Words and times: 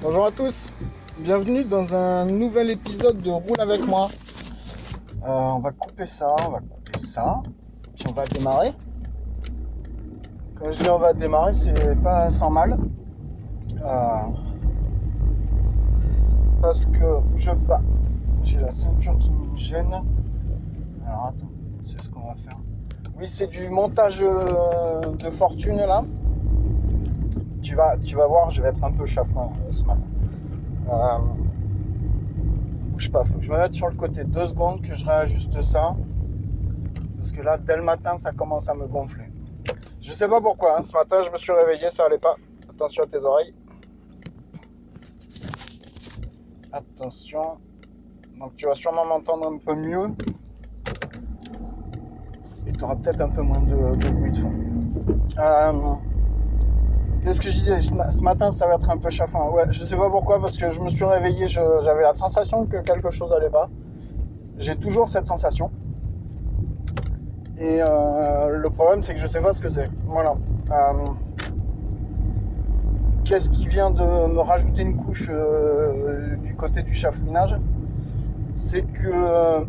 Bonjour 0.00 0.26
à 0.26 0.30
tous, 0.30 0.72
bienvenue 1.18 1.64
dans 1.64 1.96
un 1.96 2.24
nouvel 2.26 2.70
épisode 2.70 3.20
de 3.20 3.32
Roule 3.32 3.58
avec 3.58 3.84
moi. 3.84 4.08
Euh, 5.24 5.26
on 5.26 5.58
va 5.58 5.72
couper 5.72 6.06
ça, 6.06 6.36
on 6.46 6.50
va 6.52 6.60
couper 6.60 6.96
ça, 6.98 7.42
puis 7.96 8.04
on 8.08 8.12
va 8.12 8.24
démarrer. 8.26 8.70
Quand 10.54 10.70
je 10.70 10.84
dis 10.84 10.88
on 10.88 10.98
va 10.98 11.12
démarrer, 11.14 11.52
c'est 11.52 12.00
pas 12.00 12.30
sans 12.30 12.48
mal. 12.48 12.78
Euh, 13.82 14.20
parce 16.62 16.86
que 16.86 17.18
je 17.34 17.50
bats. 17.50 17.82
J'ai 18.44 18.60
la 18.60 18.70
ceinture 18.70 19.18
qui 19.18 19.32
me 19.32 19.56
gêne. 19.56 20.00
Alors 21.08 21.26
attends, 21.26 21.50
c'est 21.82 22.00
ce 22.00 22.08
qu'on 22.08 22.20
va 22.20 22.36
faire. 22.36 22.58
Oui, 23.18 23.26
c'est 23.26 23.48
du 23.48 23.68
montage 23.68 24.22
euh, 24.22 25.00
de 25.18 25.28
fortune 25.28 25.78
là. 25.78 26.04
Tu 27.62 27.74
vas, 27.74 27.96
tu 27.98 28.16
vas 28.16 28.26
voir, 28.26 28.50
je 28.50 28.62
vais 28.62 28.68
être 28.68 28.82
un 28.84 28.92
peu 28.92 29.04
chafouin 29.04 29.50
euh, 29.66 29.72
ce 29.72 29.84
matin. 29.84 30.00
Euh, 30.90 31.18
bouge 32.92 33.10
pas, 33.10 33.24
faut 33.24 33.38
que 33.38 33.44
je 33.44 33.50
me 33.50 33.58
mette 33.58 33.74
sur 33.74 33.88
le 33.88 33.96
côté 33.96 34.24
deux 34.24 34.46
secondes 34.46 34.80
que 34.80 34.94
je 34.94 35.04
réajuste 35.04 35.60
ça. 35.62 35.96
Parce 37.16 37.32
que 37.32 37.42
là, 37.42 37.58
dès 37.58 37.76
le 37.76 37.82
matin, 37.82 38.16
ça 38.16 38.32
commence 38.32 38.68
à 38.68 38.74
me 38.74 38.86
gonfler. 38.86 39.24
Je 40.00 40.12
sais 40.12 40.28
pas 40.28 40.40
pourquoi, 40.40 40.78
hein. 40.78 40.82
ce 40.82 40.92
matin 40.92 41.20
je 41.22 41.30
me 41.30 41.36
suis 41.36 41.52
réveillé, 41.52 41.90
ça 41.90 42.04
allait 42.06 42.18
pas. 42.18 42.36
Attention 42.70 43.02
à 43.02 43.06
tes 43.06 43.24
oreilles. 43.24 43.54
Attention. 46.72 47.58
Donc 48.38 48.54
tu 48.56 48.66
vas 48.66 48.74
sûrement 48.74 49.04
m'entendre 49.04 49.48
un 49.48 49.58
peu 49.58 49.74
mieux. 49.74 50.08
Et 52.66 52.72
tu 52.72 52.84
auras 52.84 52.96
peut-être 52.96 53.20
un 53.20 53.28
peu 53.30 53.42
moins 53.42 53.60
de, 53.60 53.96
de 53.96 54.10
bruit 54.10 54.30
de 54.30 54.36
fond. 54.36 54.52
Euh, 55.38 55.94
Qu'est-ce 57.22 57.40
que 57.40 57.48
je 57.48 57.54
disais 57.54 57.80
Ce 57.82 58.22
matin, 58.22 58.50
ça 58.50 58.66
va 58.66 58.74
être 58.74 58.88
un 58.90 58.96
peu 58.96 59.10
chafouin. 59.10 59.50
Ouais, 59.50 59.64
je 59.70 59.82
sais 59.82 59.96
pas 59.96 60.08
pourquoi, 60.08 60.40
parce 60.40 60.56
que 60.56 60.70
je 60.70 60.80
me 60.80 60.88
suis 60.88 61.04
réveillé, 61.04 61.46
j'avais 61.48 62.02
la 62.02 62.12
sensation 62.12 62.66
que 62.66 62.76
quelque 62.78 63.10
chose 63.10 63.32
allait 63.32 63.50
pas. 63.50 63.68
J'ai 64.56 64.76
toujours 64.76 65.08
cette 65.08 65.26
sensation. 65.26 65.70
Et 67.58 67.80
euh, 67.82 68.48
le 68.50 68.70
problème, 68.70 69.02
c'est 69.02 69.14
que 69.14 69.20
je 69.20 69.26
sais 69.26 69.40
pas 69.40 69.52
ce 69.52 69.60
que 69.60 69.68
c'est. 69.68 69.88
Voilà. 70.06 70.34
Euh, 70.70 70.92
Qu'est-ce 73.24 73.50
qui 73.50 73.66
vient 73.66 73.90
de 73.90 74.02
me 74.02 74.40
rajouter 74.40 74.82
une 74.82 74.96
couche 74.96 75.28
euh, 75.30 76.36
du 76.36 76.54
côté 76.54 76.82
du 76.82 76.94
chafouinage? 76.94 77.56
C'est 78.54 78.82
que. 78.82 79.60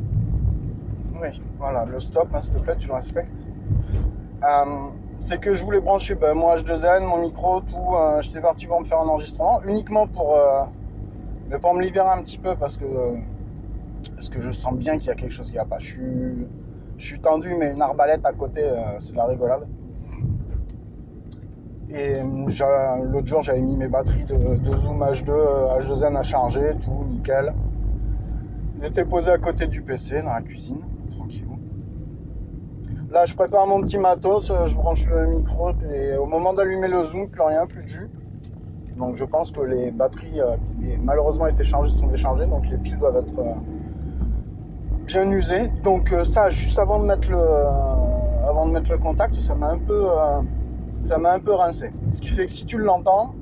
oui, 1.19 1.41
voilà, 1.57 1.85
le 1.85 1.99
stop, 1.99 2.29
hein, 2.33 2.41
s'il 2.41 2.53
te 2.53 2.59
plaît, 2.59 2.77
tu 2.77 2.87
le 2.87 2.93
respectes. 2.93 3.31
C'est 5.22 5.40
que 5.40 5.53
je 5.53 5.63
voulais 5.63 5.81
brancher 5.81 6.16
ben, 6.16 6.34
mon 6.34 6.56
H2N, 6.56 7.02
mon 7.06 7.22
micro, 7.22 7.62
tout. 7.62 7.96
euh, 7.96 8.22
J'étais 8.22 8.41
parti 8.41 8.68
pour 8.68 8.80
me 8.80 8.85
faire 8.85 9.00
un 9.00 9.07
enregistrement, 9.07 9.62
uniquement 9.63 10.07
pour, 10.07 10.35
euh, 10.35 10.63
mais 11.50 11.59
pour 11.59 11.74
me 11.74 11.81
libérer 11.84 12.09
un 12.09 12.22
petit 12.22 12.38
peu 12.38 12.56
parce 12.56 12.78
que, 12.78 12.85
euh, 12.85 13.18
parce 14.16 14.29
que 14.29 14.40
je 14.40 14.50
sens 14.52 14.74
bien 14.75 14.97
qu'il 14.97 15.08
y 15.08 15.12
a 15.12 15.16
quelque 15.16 15.34
chose 15.34 15.50
qui 15.52 15.58
va 15.58 15.66
pas. 15.66 15.78
Je 15.79 15.96
suis, 16.97 17.19
tendu, 17.19 17.53
mais 17.56 17.72
une 17.72 17.81
arbalète 17.81 18.25
à 18.25 18.34
côté, 18.34 18.63
c'est 18.97 19.12
de 19.12 19.18
la 19.18 19.25
rigolade. 19.25 19.68
Et 21.90 22.22
l'autre 22.22 23.25
jour, 23.28 23.41
j'avais 23.41 23.62
mis 23.62 23.75
mes 23.75 23.88
batteries 23.88 24.24
de, 24.25 24.35
de 24.35 24.78
Zoom 24.78 25.00
H2, 25.02 25.29
euh, 25.29 25.79
H2N 25.79 26.16
à 26.18 26.24
charger, 26.24 26.75
tout 26.84 27.03
nickel. 27.06 27.53
Ils 28.78 28.85
étaient 28.85 29.06
posés 29.06 29.31
à 29.31 29.38
côté 29.40 29.66
du 29.68 29.81
PC 29.81 30.22
dans 30.22 30.34
la 30.34 30.41
cuisine. 30.41 30.81
Là, 33.12 33.25
je 33.25 33.34
prépare 33.34 33.66
mon 33.66 33.81
petit 33.81 33.97
matos, 33.97 34.52
euh, 34.52 34.68
je 34.68 34.75
branche 34.75 35.08
le 35.08 35.25
micro 35.25 35.72
et 35.94 36.16
au 36.16 36.28
moment 36.28 36.53
d'allumer 36.53 36.88
le 36.88 37.03
zoom, 37.03 37.28
plus 37.28 37.42
rien, 37.42 37.66
plus 37.66 37.81
de 37.84 37.88
jus. 37.88 38.09
Donc 39.00 39.16
je 39.16 39.24
pense 39.24 39.50
que 39.50 39.62
les 39.62 39.92
batteries 39.92 40.42
euh, 40.42 40.58
qui 40.80 40.97
malheureusement 41.02 41.47
été 41.47 41.64
changées 41.64 41.92
sont 41.92 42.08
déchargées, 42.08 42.46
donc 42.46 42.70
les 42.70 42.78
piles 42.78 43.00
doivent 43.00 43.16
être 43.16 43.40
euh, 43.40 43.53
bien 45.06 45.31
usées. 45.31 45.70
Donc 45.84 46.12
euh, 46.12 46.24
ça, 46.24 46.50
juste 46.50 46.78
avant 46.78 47.00
de 47.00 47.06
mettre 47.06 47.31
le, 47.31 47.42
avant 48.47 48.68
de 48.68 48.74
mettre 48.74 48.92
le 48.92 48.97
contact, 48.97 49.40
ça 49.40 49.56
m'a 49.56 49.70
un 49.70 49.80
peu, 49.80 50.06
ça 51.06 51.18
m'a 51.18 51.31
un 51.31 51.40
peu 51.40 51.53
rincé. 51.53 51.91
Ce 52.12 52.22
qui 52.22 52.28
fait 52.28 52.46
que 52.46 52.52
si 52.52 52.66
tu 52.66 52.78
l'entends, 52.78 53.34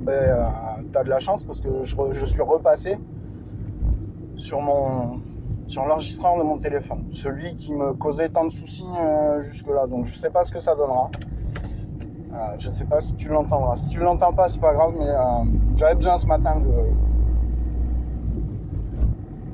ben, 0.00 0.46
tu 0.92 1.04
de 1.04 1.08
la 1.08 1.20
chance 1.20 1.44
parce 1.44 1.60
que 1.60 1.82
je 1.82 2.26
suis 2.26 2.42
repassé 2.42 2.98
sur 4.36 4.60
mon, 4.60 5.20
sur 5.72 5.86
l'enregistreur 5.86 6.36
de 6.36 6.42
mon 6.42 6.58
téléphone, 6.58 7.06
celui 7.12 7.56
qui 7.56 7.72
me 7.72 7.94
causait 7.94 8.28
tant 8.28 8.44
de 8.44 8.50
soucis 8.50 8.84
euh, 9.00 9.40
jusque-là. 9.40 9.86
Donc 9.86 10.04
je 10.04 10.14
sais 10.14 10.28
pas 10.28 10.44
ce 10.44 10.52
que 10.52 10.58
ça 10.58 10.76
donnera. 10.76 11.10
Euh, 12.34 12.36
je 12.58 12.68
sais 12.68 12.84
pas 12.84 13.00
si 13.00 13.14
tu 13.14 13.28
l'entendras. 13.28 13.76
Si 13.76 13.88
tu 13.88 13.98
l'entends 13.98 14.34
pas, 14.34 14.48
c'est 14.48 14.60
pas 14.60 14.74
grave, 14.74 14.92
mais 14.98 15.08
euh, 15.08 15.44
j'avais 15.76 15.94
besoin 15.94 16.18
ce 16.18 16.26
matin 16.26 16.60
de 16.60 16.72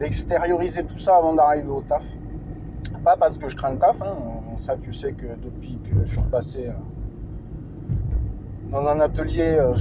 d'extérioriser 0.01 0.85
tout 0.85 0.99
ça 0.99 1.19
avant 1.19 1.35
d'arriver 1.35 1.69
au 1.69 1.83
taf. 1.83 2.03
Pas 3.05 3.17
parce 3.17 3.39
que 3.39 3.49
je 3.49 3.55
crains 3.55 3.71
le 3.71 3.79
taf, 3.79 4.03
hein. 4.03 4.17
ça 4.57 4.77
tu 4.77 4.93
sais 4.93 5.13
que 5.13 5.27
depuis 5.41 5.79
que 5.85 6.03
je 6.03 6.11
suis 6.11 6.21
repassé 6.21 6.67
euh, 6.67 6.73
dans 8.71 8.87
un 8.87 9.01
atelier, 9.01 9.57
euh, 9.59 9.75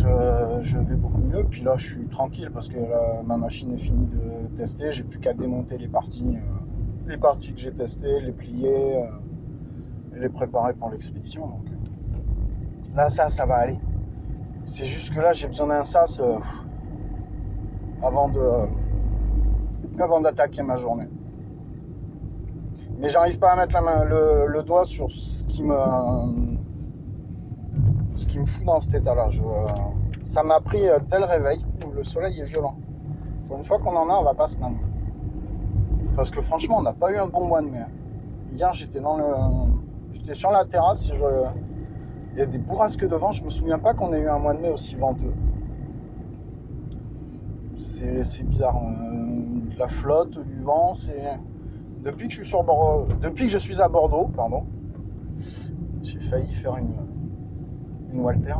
je, 0.61 0.77
vais 0.77 0.95
beaucoup 0.95 1.21
mieux. 1.21 1.43
Puis 1.43 1.61
là, 1.61 1.75
je 1.75 1.93
suis 1.93 2.07
tranquille 2.07 2.49
parce 2.53 2.69
que 2.69 2.79
là, 2.79 3.21
ma 3.25 3.37
machine 3.37 3.73
est 3.73 3.79
finie 3.79 4.07
de 4.07 4.57
tester. 4.57 4.91
J'ai 4.91 5.03
plus 5.03 5.19
qu'à 5.19 5.33
démonter 5.33 5.77
les 5.77 5.87
parties, 5.87 6.37
euh, 6.37 7.09
les 7.09 7.17
parties 7.17 7.53
que 7.53 7.59
j'ai 7.59 7.73
testées, 7.73 8.21
les 8.21 8.31
plier 8.31 8.97
euh, 8.97 10.15
et 10.15 10.19
les 10.19 10.29
préparer 10.29 10.73
pour 10.73 10.89
l'expédition. 10.89 11.47
Donc 11.47 11.65
là, 12.95 13.09
ça, 13.09 13.27
ça 13.29 13.45
va 13.45 13.55
aller. 13.55 13.79
C'est 14.65 14.85
juste 14.85 15.13
que 15.13 15.19
là, 15.19 15.33
j'ai 15.33 15.47
besoin 15.47 15.67
d'un 15.67 15.83
sas 15.83 16.21
avant 18.01 18.29
de 18.29 18.67
avant 19.99 20.21
d'attaquer 20.21 20.61
ma 20.61 20.77
journée. 20.77 21.07
Mais 22.99 23.09
j'arrive 23.09 23.39
pas 23.39 23.51
à 23.51 23.55
mettre 23.55 23.77
le 23.79 24.63
doigt 24.63 24.85
sur 24.85 25.11
ce 25.11 25.43
qui 25.45 25.63
me 25.63 26.46
ce 28.17 28.25
qui 28.25 28.39
me 28.39 28.45
fout 28.45 28.65
dans 28.65 28.79
cet 28.79 28.95
état-là. 28.95 29.29
Euh, 29.29 29.67
ça 30.23 30.43
m'a 30.43 30.59
pris 30.59 30.87
euh, 30.89 30.97
le 31.11 31.25
réveil. 31.25 31.63
Ouh, 31.85 31.91
le 31.91 32.03
soleil 32.03 32.39
est 32.39 32.45
violent. 32.45 32.75
Une 33.55 33.63
fois 33.63 33.79
qu'on 33.79 33.95
en 33.95 34.09
a, 34.09 34.13
on 34.19 34.23
va 34.23 34.33
pas 34.33 34.47
se 34.47 34.57
plaindre. 34.57 34.77
Parce 36.15 36.31
que 36.31 36.41
franchement, 36.41 36.77
on 36.79 36.81
n'a 36.81 36.93
pas 36.93 37.13
eu 37.13 37.17
un 37.17 37.27
bon 37.27 37.45
mois 37.45 37.61
de 37.61 37.69
mai. 37.69 37.85
Hier, 38.53 38.73
j'étais 38.73 38.99
dans 38.99 39.17
le, 39.17 39.23
j'étais 40.11 40.33
sur 40.33 40.51
la 40.51 40.65
terrasse. 40.65 41.11
il 42.33 42.39
y 42.39 42.41
a 42.41 42.45
des 42.45 42.57
bourrasques 42.57 43.07
de 43.07 43.15
vent. 43.15 43.31
Je 43.31 43.43
me 43.43 43.49
souviens 43.49 43.79
pas 43.79 43.93
qu'on 43.93 44.11
ait 44.13 44.19
eu 44.19 44.27
un 44.27 44.39
mois 44.39 44.53
de 44.53 44.61
mai 44.61 44.69
aussi 44.69 44.95
venteux. 44.95 45.33
C'est, 47.77 48.43
bizarre. 48.43 48.77
euh, 48.77 49.69
de 49.69 49.77
la 49.77 49.87
flotte, 49.87 50.39
du 50.45 50.59
vent. 50.61 50.95
C'est 50.97 51.39
depuis 52.03 52.27
que 52.27 52.33
je 52.33 52.43
suis 52.43 52.57
depuis 53.21 53.45
que 53.45 53.51
je 53.51 53.57
suis 53.59 53.79
à 53.79 53.87
Bordeaux, 53.87 54.29
pardon. 54.35 54.63
J'ai 56.01 56.19
failli 56.19 56.53
faire 56.55 56.77
une 56.77 57.06
une 58.11 58.21
Walter. 58.21 58.55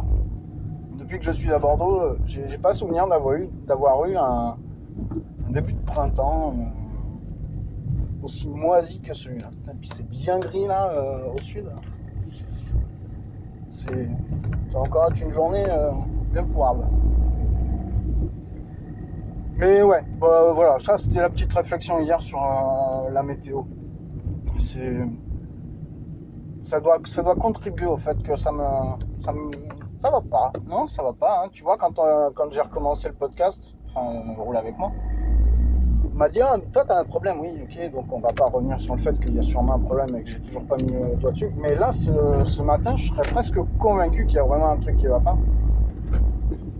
Depuis 0.97 1.19
que 1.19 1.25
je 1.25 1.31
suis 1.31 1.51
à 1.53 1.59
Bordeaux, 1.59 2.01
euh, 2.01 2.19
j'ai 2.25 2.57
pas 2.57 2.73
souvenir 2.73 3.07
d'avoir 3.07 3.35
eu, 3.35 4.11
eu 4.11 4.17
un, 4.17 4.57
début 5.49 5.73
de 5.73 5.79
printemps 5.79 6.53
euh, 6.53 8.23
aussi 8.23 8.49
moisi 8.49 8.99
que 8.99 9.13
celui-là. 9.13 9.49
Puis 9.79 9.89
c'est 9.93 10.09
bien 10.09 10.39
gris 10.39 10.67
là 10.67 10.89
euh, 10.89 11.33
au 11.33 11.37
sud. 11.39 11.65
C'est 13.71 14.09
encore 14.73 15.11
être 15.11 15.21
une 15.21 15.31
journée 15.31 15.65
bien 16.33 16.43
pourrable. 16.43 16.87
Mais 19.55 19.81
ouais, 19.83 20.03
voilà, 20.19 20.77
ça 20.79 20.97
c'était 20.97 21.19
la 21.19 21.29
petite 21.29 21.53
réflexion 21.53 21.99
hier 21.99 22.19
sur 22.21 22.39
la 23.11 23.23
météo. 23.23 23.61
Ça 26.59 26.81
doit, 26.81 26.99
ça 27.05 27.23
doit 27.23 27.35
contribuer 27.35 27.85
au 27.85 27.97
fait 27.97 28.21
que 28.23 28.35
ça 28.35 28.51
me, 28.51 28.61
ça 29.21 30.11
va 30.11 30.21
pas. 30.21 30.51
Non, 30.67 30.87
ça 30.87 31.03
va 31.03 31.13
pas. 31.13 31.43
hein. 31.43 31.49
Tu 31.51 31.63
vois, 31.63 31.77
quand, 31.77 31.97
euh, 31.99 32.29
quand 32.35 32.51
j'ai 32.51 32.61
recommencé 32.61 33.07
le 33.09 33.15
podcast, 33.15 33.63
enfin, 33.87 34.07
euh, 34.15 34.41
roule 34.41 34.57
avec 34.57 34.77
moi, 34.77 34.91
on 36.13 36.17
m'a 36.17 36.29
dit, 36.29 36.41
ah, 36.41 36.55
toi, 36.73 36.83
t'as 36.87 36.99
un 36.99 37.03
problème, 37.03 37.39
oui, 37.41 37.49
ok, 37.63 37.91
donc 37.91 38.05
on 38.11 38.19
va 38.19 38.33
pas 38.33 38.45
revenir 38.45 38.79
sur 38.81 38.95
le 38.95 39.01
fait 39.01 39.19
qu'il 39.19 39.35
y 39.35 39.39
a 39.39 39.43
sûrement 39.43 39.75
un 39.75 39.79
problème 39.79 40.15
et 40.15 40.23
que 40.23 40.29
j'ai 40.31 40.39
toujours 40.39 40.65
pas 40.65 40.75
mis 40.77 40.91
le 40.91 41.15
doigt 41.15 41.31
dessus. 41.31 41.51
Mais 41.57 41.75
là, 41.75 41.91
ce, 41.91 42.61
matin, 42.61 42.95
je 42.95 43.07
serais 43.07 43.21
presque 43.21 43.59
convaincu 43.77 44.25
qu'il 44.25 44.37
y 44.37 44.39
a 44.39 44.43
vraiment 44.43 44.69
un 44.71 44.77
truc 44.77 44.97
qui 44.97 45.05
va 45.07 45.19
pas. 45.19 45.37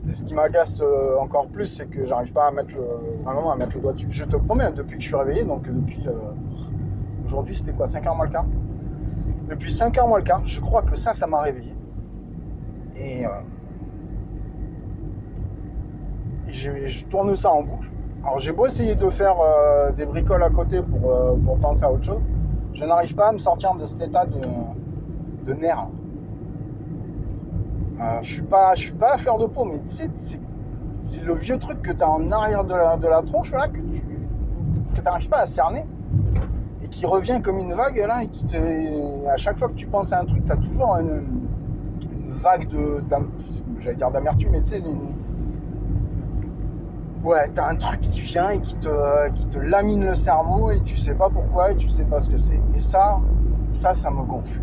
Et 0.09 0.13
ce 0.13 0.23
qui 0.23 0.33
m'agace 0.33 0.81
euh, 0.81 1.17
encore 1.19 1.47
plus, 1.47 1.65
c'est 1.65 1.85
que 1.87 2.05
j'arrive 2.05 2.31
pas 2.33 2.47
à 2.47 2.51
mettre 2.51 2.73
le, 2.73 3.23
vraiment 3.23 3.51
à 3.51 3.55
mettre 3.57 3.75
le 3.75 3.81
doigt 3.81 3.93
dessus. 3.93 4.07
Je 4.09 4.25
te 4.25 4.37
promets, 4.37 4.71
depuis 4.71 4.97
que 4.97 5.03
je 5.03 5.07
suis 5.07 5.15
réveillé, 5.15 5.43
donc 5.43 5.63
depuis 5.63 6.01
euh, 6.07 6.13
aujourd'hui, 7.25 7.55
c'était 7.55 7.73
quoi, 7.73 7.85
5h 7.85 8.15
moins 8.15 8.25
le 8.25 8.31
quart? 8.31 8.45
Depuis 9.49 9.71
5 9.71 9.97
heures 9.97 10.07
moins 10.07 10.17
le 10.17 10.23
quart, 10.23 10.41
je 10.45 10.59
crois 10.59 10.81
que 10.81 10.95
ça, 10.95 11.13
ça 11.13 11.27
m'a 11.27 11.41
réveillé. 11.41 11.76
Et, 12.99 13.25
euh, 13.25 13.29
je, 16.47 17.05
tourne 17.05 17.35
ça 17.35 17.51
en 17.51 17.61
boucle. 17.61 17.91
Alors 18.23 18.39
j'ai 18.39 18.51
beau 18.51 18.65
essayer 18.65 18.95
de 18.95 19.09
faire 19.09 19.35
euh, 19.39 19.91
des 19.91 20.05
bricoles 20.05 20.44
à 20.44 20.49
côté 20.49 20.81
pour, 20.81 21.11
euh, 21.11 21.35
pour 21.45 21.57
penser 21.59 21.83
à 21.83 21.91
autre 21.91 22.03
chose, 22.03 22.21
je 22.73 22.85
n'arrive 22.85 23.15
pas 23.15 23.29
à 23.29 23.31
me 23.31 23.38
sortir 23.38 23.75
de 23.75 23.85
cet 23.85 24.01
état 24.01 24.25
de, 24.25 24.39
de 25.45 25.53
nerf. 25.53 25.88
Je 28.21 28.27
suis 28.27 28.44
suis 28.75 28.94
pas 28.94 29.13
à 29.13 29.17
fleur 29.17 29.38
de 29.38 29.45
peau, 29.47 29.65
mais 29.65 29.79
tu 29.81 29.88
sais, 29.88 30.09
c'est- 30.15 30.39
le 31.23 31.33
vieux 31.35 31.57
truc 31.57 31.81
que 31.81 31.91
tu 31.91 32.03
as 32.03 32.09
en 32.09 32.31
arrière 32.31 32.63
de 32.63 32.73
la, 32.73 32.97
de 32.97 33.07
la 33.07 33.21
tronche 33.21 33.51
là, 33.51 33.67
que 33.67 33.77
tu 33.77 34.03
que 34.95 35.01
n'arrives 35.01 35.29
pas 35.29 35.39
à 35.39 35.45
cerner 35.45 35.85
et 36.83 36.88
qui 36.88 37.05
revient 37.05 37.41
comme 37.41 37.57
une 37.57 37.73
vague 37.73 37.97
là 37.97 38.23
et 38.23 38.27
qui 38.27 38.45
te. 38.45 39.27
À 39.27 39.38
chaque 39.38 39.57
fois 39.57 39.67
que 39.69 39.73
tu 39.73 39.88
penses 39.88 40.11
à 40.11 40.19
un 40.21 40.25
truc, 40.25 40.45
tu 40.45 40.51
as 40.51 40.57
toujours 40.57 40.97
une 40.97 41.46
vague 42.41 42.67
de. 42.69 43.03
J'allais 43.79 43.95
dire 43.95 44.11
d'amertume, 44.11 44.49
mais 44.51 44.61
tu 44.61 44.73
sais, 44.73 44.83
ouais, 47.23 47.49
t'as 47.53 47.69
un 47.69 47.75
truc 47.75 47.99
qui 48.01 48.21
vient 48.21 48.49
et 48.49 48.59
qui 48.59 48.75
te, 48.75 49.29
qui 49.31 49.47
lamine 49.61 50.05
le 50.05 50.15
cerveau 50.15 50.71
et 50.71 50.79
tu 50.81 50.97
sais 50.97 51.13
pas 51.13 51.29
pourquoi 51.29 51.71
et 51.71 51.75
tu 51.75 51.89
sais 51.89 52.05
pas 52.05 52.19
ce 52.19 52.29
que 52.29 52.37
c'est. 52.37 52.59
Et 52.75 52.79
ça, 52.79 53.19
ça, 53.73 53.93
ça 53.93 54.09
me 54.09 54.23
gonfle. 54.23 54.61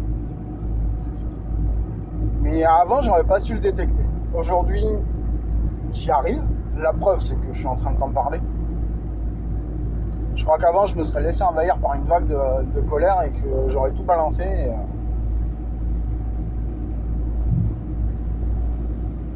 Mais 2.41 2.65
avant, 2.65 3.03
j'aurais 3.03 3.25
pas 3.25 3.41
su 3.41 3.55
le 3.55 3.61
détecter. 3.61 4.05
Aujourd'hui, 4.35 4.85
j'y 5.93 6.11
arrive. 6.11 6.43
La 6.77 6.93
preuve, 6.93 7.21
c'est 7.21 7.37
que 7.37 7.53
je 7.53 7.59
suis 7.59 7.67
en 7.67 7.77
train 7.77 7.93
de 7.93 7.99
t'en 7.99 8.11
parler. 8.11 8.41
Je 10.35 10.45
crois 10.45 10.59
qu'avant, 10.59 10.87
je 10.87 10.97
me 10.97 11.05
serais 11.05 11.23
laissé 11.23 11.45
envahir 11.45 11.79
par 11.79 11.95
une 11.95 12.05
vague 12.05 12.27
de, 12.27 12.81
colère 12.81 13.23
et 13.23 13.31
que 13.31 13.69
j'aurais 13.69 13.93
tout 13.93 14.03
balancé. 14.03 14.43
Et, 14.43 14.71
euh, 14.71 14.75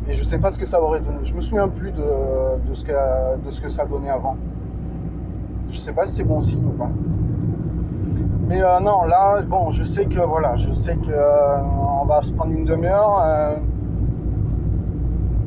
Et 0.09 0.15
je 0.15 0.25
sais 0.25 0.39
pas 0.39 0.51
ce 0.51 0.59
que 0.59 0.67
ça 0.67 0.83
aurait 0.83 1.01
donné. 1.01 1.19
Je 1.25 1.35
me 1.35 1.41
souviens 1.41 1.69
plus 1.69 1.93
de, 1.93 2.03
ce, 2.73 2.83
que, 2.83 2.93
de 3.45 3.51
ce 3.51 3.61
que 3.61 3.69
ça 3.69 3.85
donnait 3.85 4.09
avant. 4.09 4.37
Je 5.71 5.77
sais 5.77 5.93
pas 5.93 6.07
si 6.07 6.15
c'est 6.15 6.25
bon 6.25 6.41
signe 6.41 6.65
ou 6.65 6.71
pas. 6.71 6.89
Mais 8.49 8.63
euh, 8.63 8.81
non, 8.81 9.05
là, 9.05 9.43
bon, 9.43 9.71
je 9.71 9.83
sais 9.83 10.07
que 10.07 10.21
voilà, 10.21 10.57
je 10.57 10.73
sais 10.73 10.97
que 10.97 11.11
euh, 11.11 11.61
on 12.01 12.07
va 12.07 12.23
se 12.23 12.33
prendre 12.33 12.53
une 12.53 12.65
demi-heure. 12.65 13.23
Euh, 13.23 13.57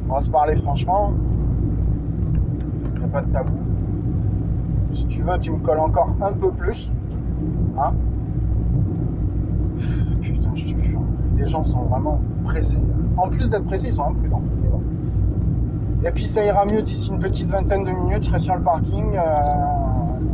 on 0.08 0.14
va 0.14 0.20
se 0.20 0.30
parler 0.30 0.56
franchement. 0.58 1.12
Il 2.96 3.04
a 3.04 3.08
pas 3.08 3.22
de 3.22 3.32
tabou. 3.32 3.58
Si 4.94 5.08
tu 5.08 5.24
veux, 5.24 5.40
tu 5.40 5.52
me 5.52 5.58
colles 5.58 5.80
encore 5.80 6.10
un 6.22 6.34
peu 6.34 6.52
plus. 6.52 6.92
Hein 7.80 7.94
Putain, 10.22 10.52
je 10.54 10.66
te 10.66 10.82
jure. 10.82 11.02
Les 11.42 11.48
gens 11.48 11.64
sont 11.64 11.82
vraiment 11.86 12.20
pressés. 12.44 12.78
En 13.18 13.28
plus 13.28 13.50
d'être 13.50 13.66
pressés, 13.66 13.88
ils 13.88 13.94
sont 13.94 14.04
imprudents. 14.04 14.44
Et 16.04 16.12
puis 16.12 16.28
ça 16.28 16.46
ira 16.46 16.66
mieux 16.66 16.84
d'ici 16.84 17.10
une 17.10 17.18
petite 17.18 17.48
vingtaine 17.48 17.84
de 17.84 17.90
minutes. 17.90 18.24
Je 18.24 18.28
serai 18.28 18.40
sur 18.40 18.56
le 18.56 18.62
parking. 18.62 19.16
Euh, 19.16 19.22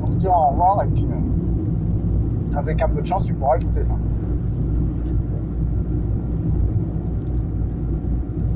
on 0.04 0.12
se 0.12 0.18
dira 0.18 0.38
au 0.38 0.50
revoir. 0.50 0.83
Et 0.83 0.88
puis, 0.88 1.07
euh, 1.09 2.57
avec 2.57 2.81
un 2.81 2.89
peu 2.89 3.01
de 3.01 3.07
chance, 3.07 3.24
tu 3.24 3.33
pourras 3.33 3.56
écouter 3.56 3.83
ça. 3.83 3.94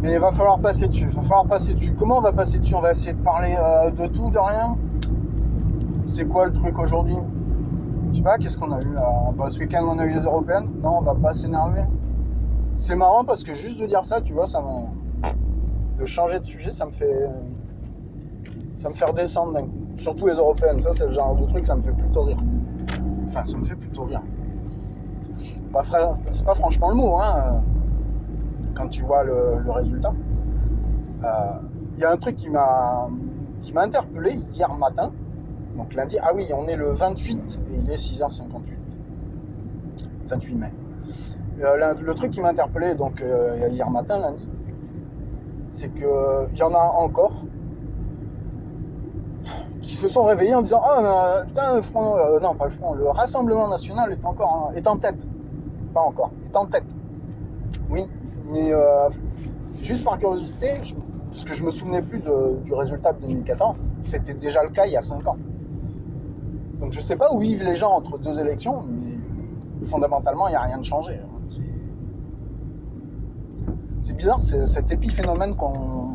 Mais 0.02 0.14
il 0.14 0.20
va 0.20 0.34
falloir 0.34 0.60
passer 0.60 0.90
dessus. 0.90 1.08
Il 1.10 1.16
va 1.16 1.22
falloir 1.22 1.46
passer 1.46 1.74
dessus. 1.74 1.94
Comment 1.98 2.18
on 2.18 2.22
va 2.22 2.34
passer 2.34 2.60
dessus? 2.60 2.76
On 2.76 2.82
va 2.82 2.92
essayer 2.92 3.14
de 3.14 3.22
parler 3.22 3.56
euh, 3.58 3.92
de 3.92 4.08
tout, 4.08 4.30
de 4.30 4.40
rien? 4.40 4.76
C'est 6.08 6.26
quoi 6.26 6.48
le 6.48 6.52
truc 6.52 6.78
aujourd'hui? 6.78 7.16
Je 8.12 8.18
sais 8.18 8.24
pas, 8.24 8.38
qu'est-ce 8.38 8.58
qu'on 8.58 8.74
a 8.74 8.82
eu 8.82 8.94
bah, 9.38 9.48
Ce 9.50 9.60
week-end, 9.60 9.84
on 9.84 9.98
a 10.00 10.06
eu 10.06 10.12
les 10.12 10.24
européennes. 10.24 10.68
Non, 10.84 10.98
on 10.98 11.02
va 11.02 11.16
pas 11.16 11.34
s'énerver. 11.34 11.84
C'est 12.82 12.96
marrant 12.96 13.24
parce 13.24 13.44
que 13.44 13.54
juste 13.54 13.78
de 13.78 13.86
dire 13.86 14.04
ça, 14.04 14.22
tu 14.22 14.34
vois, 14.34 14.48
ça 14.48 14.60
m'a 14.60 15.30
de 16.00 16.06
changer 16.06 16.40
de 16.40 16.44
sujet, 16.44 16.72
ça 16.72 16.88
me 16.88 16.92
fait 16.92 17.30
ça 18.76 18.90
me 18.90 18.96
fait 18.96 19.06
redescendre. 19.06 19.56
Surtout 19.98 20.26
les 20.26 20.34
européennes, 20.34 20.80
ça 20.80 20.92
c'est 20.92 21.06
le 21.06 21.12
genre 21.12 21.36
de 21.36 21.46
truc, 21.46 21.68
ça 21.68 21.76
me 21.76 21.82
fait 21.82 21.92
plutôt 21.92 22.24
rire. 22.24 22.38
Enfin, 23.28 23.46
ça 23.46 23.56
me 23.56 23.66
fait 23.66 23.76
plutôt 23.76 24.06
rire. 24.06 24.24
Pas 25.72 25.84
c'est 26.32 26.44
pas 26.44 26.56
franchement 26.56 26.90
le 26.90 26.96
mot, 26.96 27.18
hein, 27.20 27.62
quand 28.74 28.88
tu 28.88 29.04
vois 29.04 29.24
le, 29.26 29.62
résultat. 29.70 30.14
Il 31.20 31.26
euh, 31.26 32.00
y 32.00 32.04
a 32.04 32.12
un 32.12 32.18
truc 32.18 32.36
qui 32.36 32.50
m'a 32.50 33.10
qui 33.62 33.74
m'a 33.74 33.84
interpellé 33.84 34.32
hier 34.54 34.76
matin, 34.76 35.12
donc 35.78 35.94
lundi. 35.94 36.18
Ah 36.20 36.32
oui, 36.34 36.48
on 36.52 36.68
est 36.68 36.78
le 36.78 36.94
28 36.94 37.60
et 37.70 37.76
il 37.76 37.92
est 37.92 37.96
6h58. 37.96 38.42
28 40.30 40.56
mai. 40.56 40.72
Euh, 41.64 41.94
le, 41.94 42.14
truc 42.16 42.32
qui 42.32 42.42
m'a 42.42 42.50
interpellé 42.50 42.96
donc 42.96 43.22
euh, 43.22 43.68
hier 43.70 43.90
matin, 43.90 44.20
lundi, 44.20 44.50
c'est 45.72 45.94
qu'il 45.94 46.58
y 46.58 46.64
en 46.64 46.74
a 46.74 46.80
encore 46.80 47.34
qui 49.82 49.96
se 49.96 50.08
sont 50.08 50.24
réveillés 50.24 50.56
en 50.56 50.62
disant 50.62 50.82
Ah, 50.84 51.44
putain, 51.46 51.76
le 51.76 51.82
front, 51.82 52.16
non, 52.42 52.56
pas 52.56 52.66
le 52.66 52.72
front, 52.72 52.94
le 52.94 53.08
Rassemblement 53.10 53.68
national 53.68 54.12
est 54.12 54.26
encore 54.26 54.72
est 54.76 54.88
en 54.88 54.98
tête. 54.98 55.18
Pas 55.94 56.02
encore, 56.02 56.32
est 56.46 56.56
en 56.56 56.66
tête. 56.66 56.86
Oui, 57.90 58.08
mais 58.52 58.72
juste 59.82 60.04
par 60.04 60.18
curiosité, 60.20 60.74
parce 61.32 61.46
que 61.46 61.54
je 61.54 61.64
me 61.64 61.72
souvenais 61.72 62.02
plus 62.02 62.20
du 62.20 62.74
résultat 62.74 63.14
de 63.14 63.22
2014, 63.22 63.84
c'était 64.02 64.34
déjà 64.34 64.64
le 64.64 64.70
cas 64.70 64.86
il 64.86 64.94
y 64.94 64.98
a 64.98 65.02
5 65.02 65.28
ans. 65.28 65.38
Donc 66.80 66.94
je 66.94 67.02
sais 67.02 67.16
pas 67.16 67.34
où 67.34 67.40
vivent 67.40 67.64
les 67.64 67.76
gens 67.76 67.92
entre 67.92 68.18
deux 68.18 68.40
élections, 68.40 68.84
mais 68.88 69.18
fondamentalement, 69.86 70.48
il 70.48 70.52
n'y 70.52 70.58
a 70.58 70.62
rien 70.62 70.78
de 70.78 70.84
changé. 70.84 71.20
C'est 74.02 74.14
bizarre, 74.14 74.42
c'est 74.42 74.66
cet 74.66 74.92
épiphénomène 74.92 75.56
qu'on. 75.56 76.14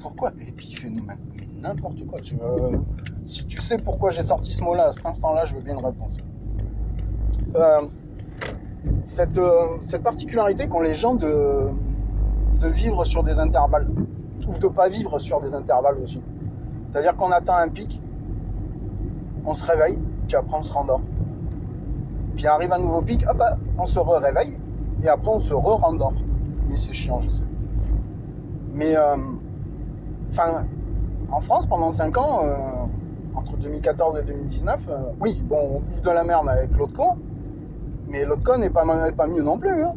Pourquoi 0.00 0.32
épiphénomène? 0.46 1.18
N'importe 1.62 2.06
quoi. 2.06 2.20
Tu 2.20 2.36
veux... 2.36 2.78
Si 3.22 3.46
tu 3.46 3.60
sais 3.62 3.78
pourquoi 3.78 4.10
j'ai 4.10 4.22
sorti 4.22 4.52
ce 4.52 4.62
mot-là 4.62 4.88
à 4.88 4.92
cet 4.92 5.06
instant-là, 5.06 5.46
je 5.46 5.54
veux 5.54 5.62
bien 5.62 5.78
une 5.78 5.84
réponse. 5.84 6.18
Euh, 7.56 7.80
cette, 9.04 9.38
euh, 9.38 9.78
cette, 9.82 10.02
particularité 10.02 10.68
qu'ont 10.68 10.80
les 10.80 10.92
gens 10.92 11.14
de, 11.14 11.70
vivre 12.62 13.04
sur 13.04 13.22
des 13.22 13.38
intervalles, 13.38 13.88
ou 14.46 14.58
de 14.58 14.68
pas 14.68 14.88
vivre 14.88 15.18
sur 15.18 15.40
des 15.40 15.54
intervalles 15.54 15.98
aussi. 16.02 16.20
C'est-à-dire 16.90 17.16
qu'on 17.16 17.30
atteint 17.30 17.56
un 17.56 17.68
pic, 17.68 18.00
on 19.46 19.54
se 19.54 19.64
réveille, 19.64 19.98
puis 20.26 20.36
après 20.36 20.58
on 20.58 20.62
se 20.62 20.72
rendort. 20.72 21.00
Puis 22.36 22.46
arrive 22.46 22.72
un 22.72 22.78
nouveau 22.78 23.00
pic, 23.00 23.24
hop, 23.28 23.42
on 23.78 23.86
se 23.86 23.98
réveille, 23.98 24.58
et 25.02 25.08
après 25.08 25.30
on 25.30 25.40
se 25.40 25.54
re-rendort 25.54 26.14
c'est 26.76 26.92
chiant, 26.92 27.20
je 27.20 27.28
sais. 27.28 27.44
Mais, 28.72 28.96
euh, 28.96 29.16
enfin, 30.30 30.64
en 31.30 31.40
France, 31.40 31.66
pendant 31.66 31.90
5 31.90 32.16
ans, 32.18 32.40
euh, 32.44 33.36
entre 33.36 33.56
2014 33.56 34.18
et 34.18 34.22
2019, 34.22 34.80
euh, 34.88 34.96
oui, 35.20 35.40
bon, 35.44 35.76
on 35.76 35.80
bouffe 35.80 36.00
de 36.00 36.10
la 36.10 36.24
merde 36.24 36.48
avec 36.48 36.70
l'autre 36.76 36.94
con, 36.94 37.16
mais 38.08 38.24
l'autre 38.24 38.42
con 38.42 38.58
n'est 38.58 38.70
pas, 38.70 38.84
pas 39.16 39.26
mieux 39.26 39.42
non 39.42 39.58
plus. 39.58 39.84
Hein. 39.84 39.94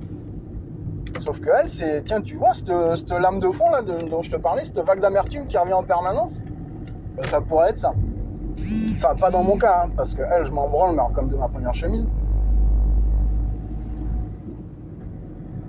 Sauf 1.19 1.39
que 1.39 1.49
elle, 1.59 1.69
c'est, 1.69 2.03
tiens, 2.03 2.21
tu 2.21 2.35
vois, 2.35 2.53
cette, 2.53 3.11
lame 3.11 3.39
de 3.39 3.49
fond 3.49 3.71
là 3.71 3.81
dont 3.81 4.21
je 4.21 4.29
te 4.29 4.35
parlais, 4.35 4.65
cette 4.65 4.79
vague 4.79 4.99
d'amertume 4.99 5.47
qui 5.47 5.57
revient 5.57 5.73
en 5.73 5.83
permanence, 5.83 6.41
ben, 7.15 7.23
ça 7.23 7.41
pourrait 7.41 7.69
être 7.69 7.77
ça. 7.77 7.93
Enfin, 8.95 9.15
pas 9.15 9.31
dans 9.31 9.43
mon 9.43 9.57
cas, 9.57 9.85
hein, 9.85 9.89
parce 9.95 10.13
que 10.13 10.21
elle, 10.21 10.45
je 10.45 10.51
m'en 10.51 10.67
branle, 10.67 10.95
mais 10.95 11.01
comme 11.13 11.29
de 11.29 11.35
ma 11.35 11.47
première 11.47 11.73
chemise. 11.73 12.07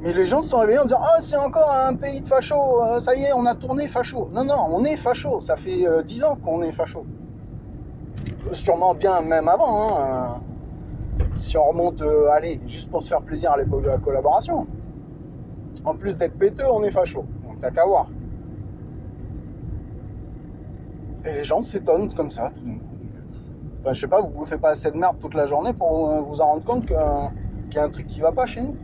Mais 0.01 0.13
les 0.13 0.27
gens 0.27 0.43
se 0.43 0.51
sont 0.51 0.59
réveillés 0.59 0.79
en 0.79 0.85
disant 0.85 1.01
Oh, 1.03 1.21
c'est 1.23 1.37
encore 1.37 1.73
un 1.73 1.95
pays 1.95 2.21
de 2.21 2.29
facho, 2.29 2.85
euh, 2.85 3.01
ça 3.01 3.17
y 3.17 3.25
est, 3.25 3.33
on 3.33 3.47
a 3.47 3.55
tourné 3.55 3.89
facho. 3.89 4.29
Non, 4.33 4.45
non, 4.45 4.69
on 4.71 4.85
est 4.85 4.97
facho, 4.97 5.41
ça 5.41 5.57
fait 5.57 5.87
euh, 5.87 6.03
dix 6.03 6.23
ans 6.23 6.37
qu'on 6.37 6.63
est 6.63 6.71
facho. 6.71 7.05
Sûrement 8.53 8.95
bien 8.95 9.21
même 9.21 9.49
avant, 9.49 9.99
hein. 9.99 10.41
si 11.37 11.57
on 11.59 11.65
remonte, 11.65 12.01
euh, 12.01 12.31
allez, 12.31 12.61
juste 12.67 12.91
pour 12.91 13.03
se 13.03 13.09
faire 13.09 13.23
plaisir 13.23 13.53
à 13.53 13.57
l'époque 13.57 13.83
de 13.83 13.89
la 13.89 13.99
collaboration. 13.99 14.67
En 15.85 15.95
plus 15.95 16.17
d'être 16.17 16.39
péteux, 16.39 16.67
on 16.71 16.85
est 16.85 16.93
facho. 16.93 17.25
Donc 17.45 17.61
t'as 17.61 17.73
qu'à 17.73 17.85
voir. 17.85 18.09
Et 21.25 21.33
les 21.33 21.45
gens 21.45 21.63
s'étonnent 21.65 22.15
comme 22.15 22.31
ça. 22.31 22.53
Enfin, 23.81 23.93
je 23.93 24.01
sais 24.01 24.07
pas, 24.07 24.21
vous 24.21 24.29
bouffez 24.29 24.59
pas 24.59 24.71
assez 24.71 24.91
de 24.93 24.97
merde 24.97 25.17
toute 25.21 25.35
la 25.35 25.47
journée 25.47 25.73
pour 25.73 26.23
vous 26.23 26.41
en 26.41 26.47
rendre 26.47 26.65
compte 26.65 26.87
qu'il 26.87 27.75
y 27.75 27.79
a 27.79 27.85
un 27.85 27.91
truc 27.91 28.07
qui 28.07 28.21
va 28.21 28.31
pas 28.31 28.47
chez 28.47 28.61
nous. 28.61 28.77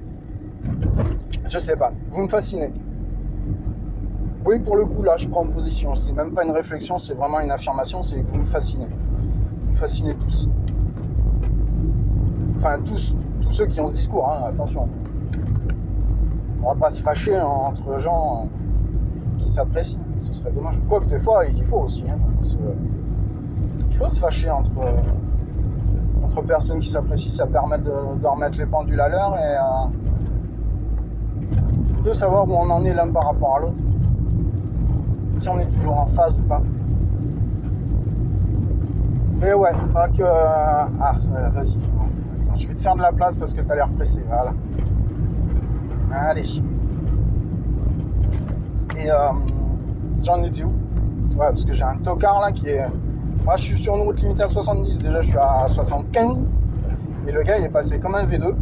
Je 1.48 1.58
sais 1.58 1.76
pas, 1.76 1.92
vous 2.10 2.22
me 2.22 2.28
fascinez. 2.28 2.72
Oui, 4.46 4.58
pour 4.58 4.76
le 4.76 4.84
coup, 4.84 5.02
là, 5.02 5.16
je 5.16 5.28
prends 5.28 5.46
position. 5.46 5.94
C'est 5.94 6.12
même 6.12 6.32
pas 6.32 6.44
une 6.44 6.50
réflexion, 6.50 6.98
c'est 6.98 7.14
vraiment 7.14 7.40
une 7.40 7.50
affirmation, 7.50 8.02
c'est 8.02 8.16
que 8.16 8.30
vous 8.32 8.40
me 8.40 8.46
fascinez. 8.46 8.88
Vous 9.66 9.72
me 9.72 9.76
fascinez 9.76 10.14
tous. 10.14 10.48
Enfin, 12.56 12.78
tous, 12.84 13.14
tous 13.42 13.50
ceux 13.50 13.66
qui 13.66 13.80
ont 13.80 13.88
ce 13.88 13.96
discours, 13.96 14.28
hein, 14.28 14.42
attention. 14.46 14.88
On 16.62 16.68
va 16.68 16.74
pas 16.74 16.90
se 16.90 17.02
fâcher 17.02 17.38
entre 17.40 17.98
gens 17.98 18.48
qui 19.38 19.50
s'apprécient, 19.50 20.00
ce 20.22 20.32
serait 20.32 20.52
dommage. 20.52 20.76
Quoique 20.88 21.06
des 21.06 21.18
fois, 21.18 21.44
il 21.46 21.64
faut 21.64 21.80
aussi. 21.80 22.04
Hein, 22.08 22.18
il 23.90 23.96
faut 23.96 24.08
se 24.08 24.18
fâcher 24.18 24.50
entre, 24.50 24.72
entre 26.22 26.42
personnes 26.42 26.80
qui 26.80 26.88
s'apprécient, 26.88 27.32
ça 27.32 27.46
permet 27.46 27.78
de, 27.78 27.90
remettre 27.90 28.58
les 28.58 28.66
pendules 28.66 29.00
à 29.00 29.08
l'heure 29.08 29.36
et. 29.36 29.56
Euh, 29.56 30.03
de 32.04 32.12
savoir 32.12 32.48
où 32.48 32.52
on 32.52 32.70
en 32.70 32.84
est 32.84 32.92
l'un 32.92 33.08
par 33.08 33.24
rapport 33.24 33.56
à 33.56 33.60
l'autre. 33.60 33.78
Si 35.38 35.48
on 35.48 35.58
est 35.58 35.66
toujours 35.66 35.98
en 35.98 36.06
phase 36.06 36.34
ou 36.38 36.42
pas. 36.42 36.62
Mais 39.40 39.52
ouais, 39.54 39.70
pas 39.92 40.08
que. 40.08 40.22
Euh, 40.22 40.86
ah, 41.00 41.16
vas-y. 41.54 41.76
je 42.56 42.68
vais 42.68 42.74
te 42.74 42.80
faire 42.80 42.94
de 42.94 43.02
la 43.02 43.12
place 43.12 43.36
parce 43.36 43.52
que 43.52 43.62
tu 43.62 43.70
as 43.70 43.74
l'air 43.74 43.88
pressé. 43.90 44.20
Voilà. 44.28 44.52
Allez. 46.12 46.62
Et 48.96 49.10
euh, 49.10 49.30
j'en 50.22 50.42
étais 50.44 50.62
où? 50.62 50.72
Ouais, 51.36 51.48
parce 51.48 51.64
que 51.64 51.72
j'ai 51.72 51.84
un 51.84 51.96
tocard 51.96 52.40
là 52.40 52.52
qui 52.52 52.68
est. 52.68 52.86
Moi, 53.44 53.56
je 53.56 53.64
suis 53.64 53.82
sur 53.82 53.96
une 53.96 54.02
route 54.02 54.20
limitée 54.20 54.44
à 54.44 54.48
70. 54.48 54.98
Déjà, 54.98 55.20
je 55.20 55.28
suis 55.28 55.38
à 55.38 55.66
75. 55.68 56.44
Et 57.26 57.32
le 57.32 57.42
gars, 57.42 57.58
il 57.58 57.64
est 57.64 57.70
passé 57.70 57.98
comme 57.98 58.14
un 58.14 58.24
V2. 58.24 58.54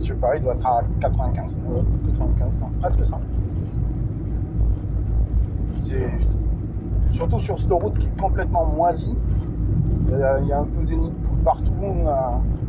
Je 0.00 0.06
sais 0.06 0.14
pas, 0.14 0.36
il 0.36 0.42
doit 0.42 0.54
être 0.54 0.66
à 0.66 0.82
95. 1.00 1.56
95, 2.18 2.54
presque 2.80 3.04
ça. 3.04 3.18
C'est. 5.76 6.10
Surtout 7.12 7.38
sur 7.38 7.58
cette 7.58 7.72
route 7.72 7.98
qui 7.98 8.06
est 8.06 8.20
complètement 8.20 8.66
moisie. 8.66 9.16
Il 10.08 10.18
y 10.48 10.52
a, 10.52 10.58
un 10.58 10.64
peu 10.64 10.84
des 10.84 10.96
nids 10.96 11.12
partout. 11.44 11.72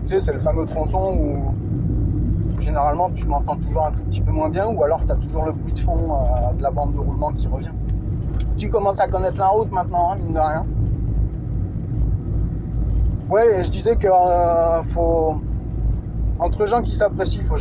Tu 0.02 0.08
sais, 0.08 0.20
c'est 0.20 0.34
le 0.34 0.40
fameux 0.40 0.66
tronçon 0.66 1.14
où 1.16 2.62
généralement 2.62 3.10
tu 3.10 3.28
m'entends 3.28 3.56
toujours 3.56 3.88
un 3.88 3.92
tout 3.92 4.04
petit 4.04 4.22
peu 4.22 4.32
moins 4.32 4.50
bien 4.50 4.68
ou 4.68 4.84
alors 4.84 5.02
tu 5.06 5.12
as 5.12 5.16
toujours 5.16 5.46
le 5.46 5.52
bruit 5.52 5.74
de 5.74 5.80
fond 5.80 5.98
euh, 5.98 6.54
de 6.54 6.62
la 6.62 6.70
bande 6.70 6.94
de 6.94 7.00
roulement 7.00 7.32
qui 7.32 7.48
revient. 7.48 7.72
Tu 8.58 8.70
commences 8.70 9.00
à 9.00 9.08
connaître 9.08 9.40
la 9.40 9.48
route 9.48 9.72
maintenant, 9.72 10.12
hein, 10.12 10.18
mine 10.18 10.34
de 10.34 10.40
rien. 10.40 10.66
Ouais, 13.30 13.60
et 13.60 13.64
je 13.64 13.72
disais 13.72 13.96
que 13.96 14.08
euh, 14.08 14.84
faut. 14.84 15.42
Entre 16.42 16.66
gens 16.66 16.82
qui 16.82 16.96
s'apprécient, 16.96 17.44
faut 17.44 17.56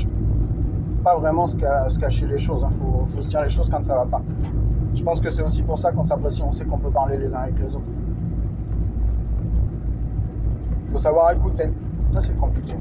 pas 1.04 1.18
vraiment 1.18 1.46
se, 1.46 1.56
cacher 1.98 2.26
les 2.26 2.38
choses. 2.38 2.62
Il 2.62 2.64
hein. 2.64 2.78
faut, 2.78 3.04
faut 3.06 3.22
se 3.22 3.28
dire 3.28 3.42
les 3.42 3.50
choses 3.50 3.68
quand 3.68 3.84
ça 3.84 3.94
va 3.94 4.06
pas. 4.06 4.22
Je 4.94 5.02
pense 5.02 5.20
que 5.20 5.30
c'est 5.30 5.42
aussi 5.42 5.62
pour 5.62 5.78
ça 5.78 5.92
qu'on 5.92 6.04
s'apprécie, 6.04 6.42
on 6.42 6.50
sait 6.50 6.64
qu'on 6.64 6.78
peut 6.78 6.90
parler 6.90 7.18
les 7.18 7.34
uns 7.34 7.40
avec 7.40 7.58
les 7.58 7.74
autres. 7.74 7.90
Il 10.86 10.92
faut 10.92 10.98
savoir 10.98 11.30
écouter. 11.32 11.70
Ça, 12.12 12.22
c'est 12.22 12.36
compliqué. 12.38 12.74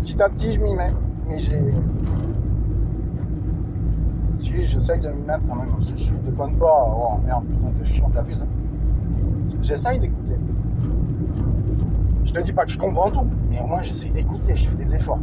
Petit 0.00 0.22
à 0.22 0.28
petit, 0.28 0.52
je 0.52 0.60
m'y 0.60 0.76
mets. 0.76 0.92
Mais 1.26 1.38
j'ai. 1.40 1.60
Si, 4.38 4.64
j'essaye 4.64 5.00
de 5.00 5.08
m'y 5.08 5.24
mettre 5.24 5.44
quand 5.48 5.56
même. 5.56 5.74
Je, 5.80 5.96
je 5.96 6.12
déconne 6.24 6.56
pas. 6.56 6.94
Oh 6.96 7.18
merde, 7.24 7.44
putain, 7.46 7.72
t'es 7.78 7.84
chiant, 7.84 8.10
t'abuses. 8.10 8.42
Hein. 8.42 9.56
J'essaye 9.60 9.98
d'écouter. 9.98 10.36
Je 12.36 12.42
te 12.42 12.44
dis 12.44 12.52
pas 12.52 12.66
que 12.66 12.70
je 12.70 12.76
comprends 12.76 13.10
tout, 13.10 13.24
mais 13.48 13.58
au 13.62 13.66
moins 13.66 13.80
j'essaye 13.80 14.10
d'écouter, 14.10 14.54
je 14.54 14.68
fais 14.68 14.76
des 14.76 14.94
efforts. 14.94 15.20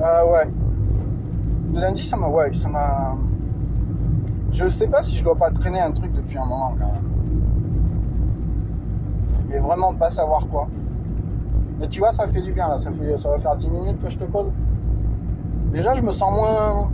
Euh, 0.00 0.32
ouais. 0.32 0.50
Lundi, 1.74 2.04
ça 2.04 2.16
m'a. 2.16 2.26
Ouais, 2.28 2.52
ça 2.52 2.68
m'a. 2.68 3.16
Je 4.50 4.66
sais 4.66 4.88
pas 4.88 5.04
si 5.04 5.16
je 5.16 5.22
dois 5.22 5.36
pas 5.36 5.52
traîner 5.52 5.78
un 5.78 5.92
truc 5.92 6.12
depuis 6.12 6.36
un 6.38 6.44
moment 6.44 6.74
quand 6.76 6.86
même 6.86 7.04
mais 9.48 9.58
vraiment 9.58 9.92
pas 9.94 10.10
savoir 10.10 10.46
quoi. 10.48 10.68
Mais 11.78 11.88
tu 11.88 12.00
vois, 12.00 12.12
ça 12.12 12.26
fait 12.28 12.40
du 12.40 12.52
bien 12.52 12.68
là, 12.68 12.78
ça 12.78 12.90
va 12.90 13.38
faire 13.38 13.56
10 13.56 13.68
minutes 13.68 14.02
que 14.02 14.08
je 14.08 14.18
te 14.18 14.24
cause. 14.24 14.52
Déjà, 15.72 15.94
je 15.94 16.02
me 16.02 16.10
sens 16.10 16.32
moins. 16.32 16.90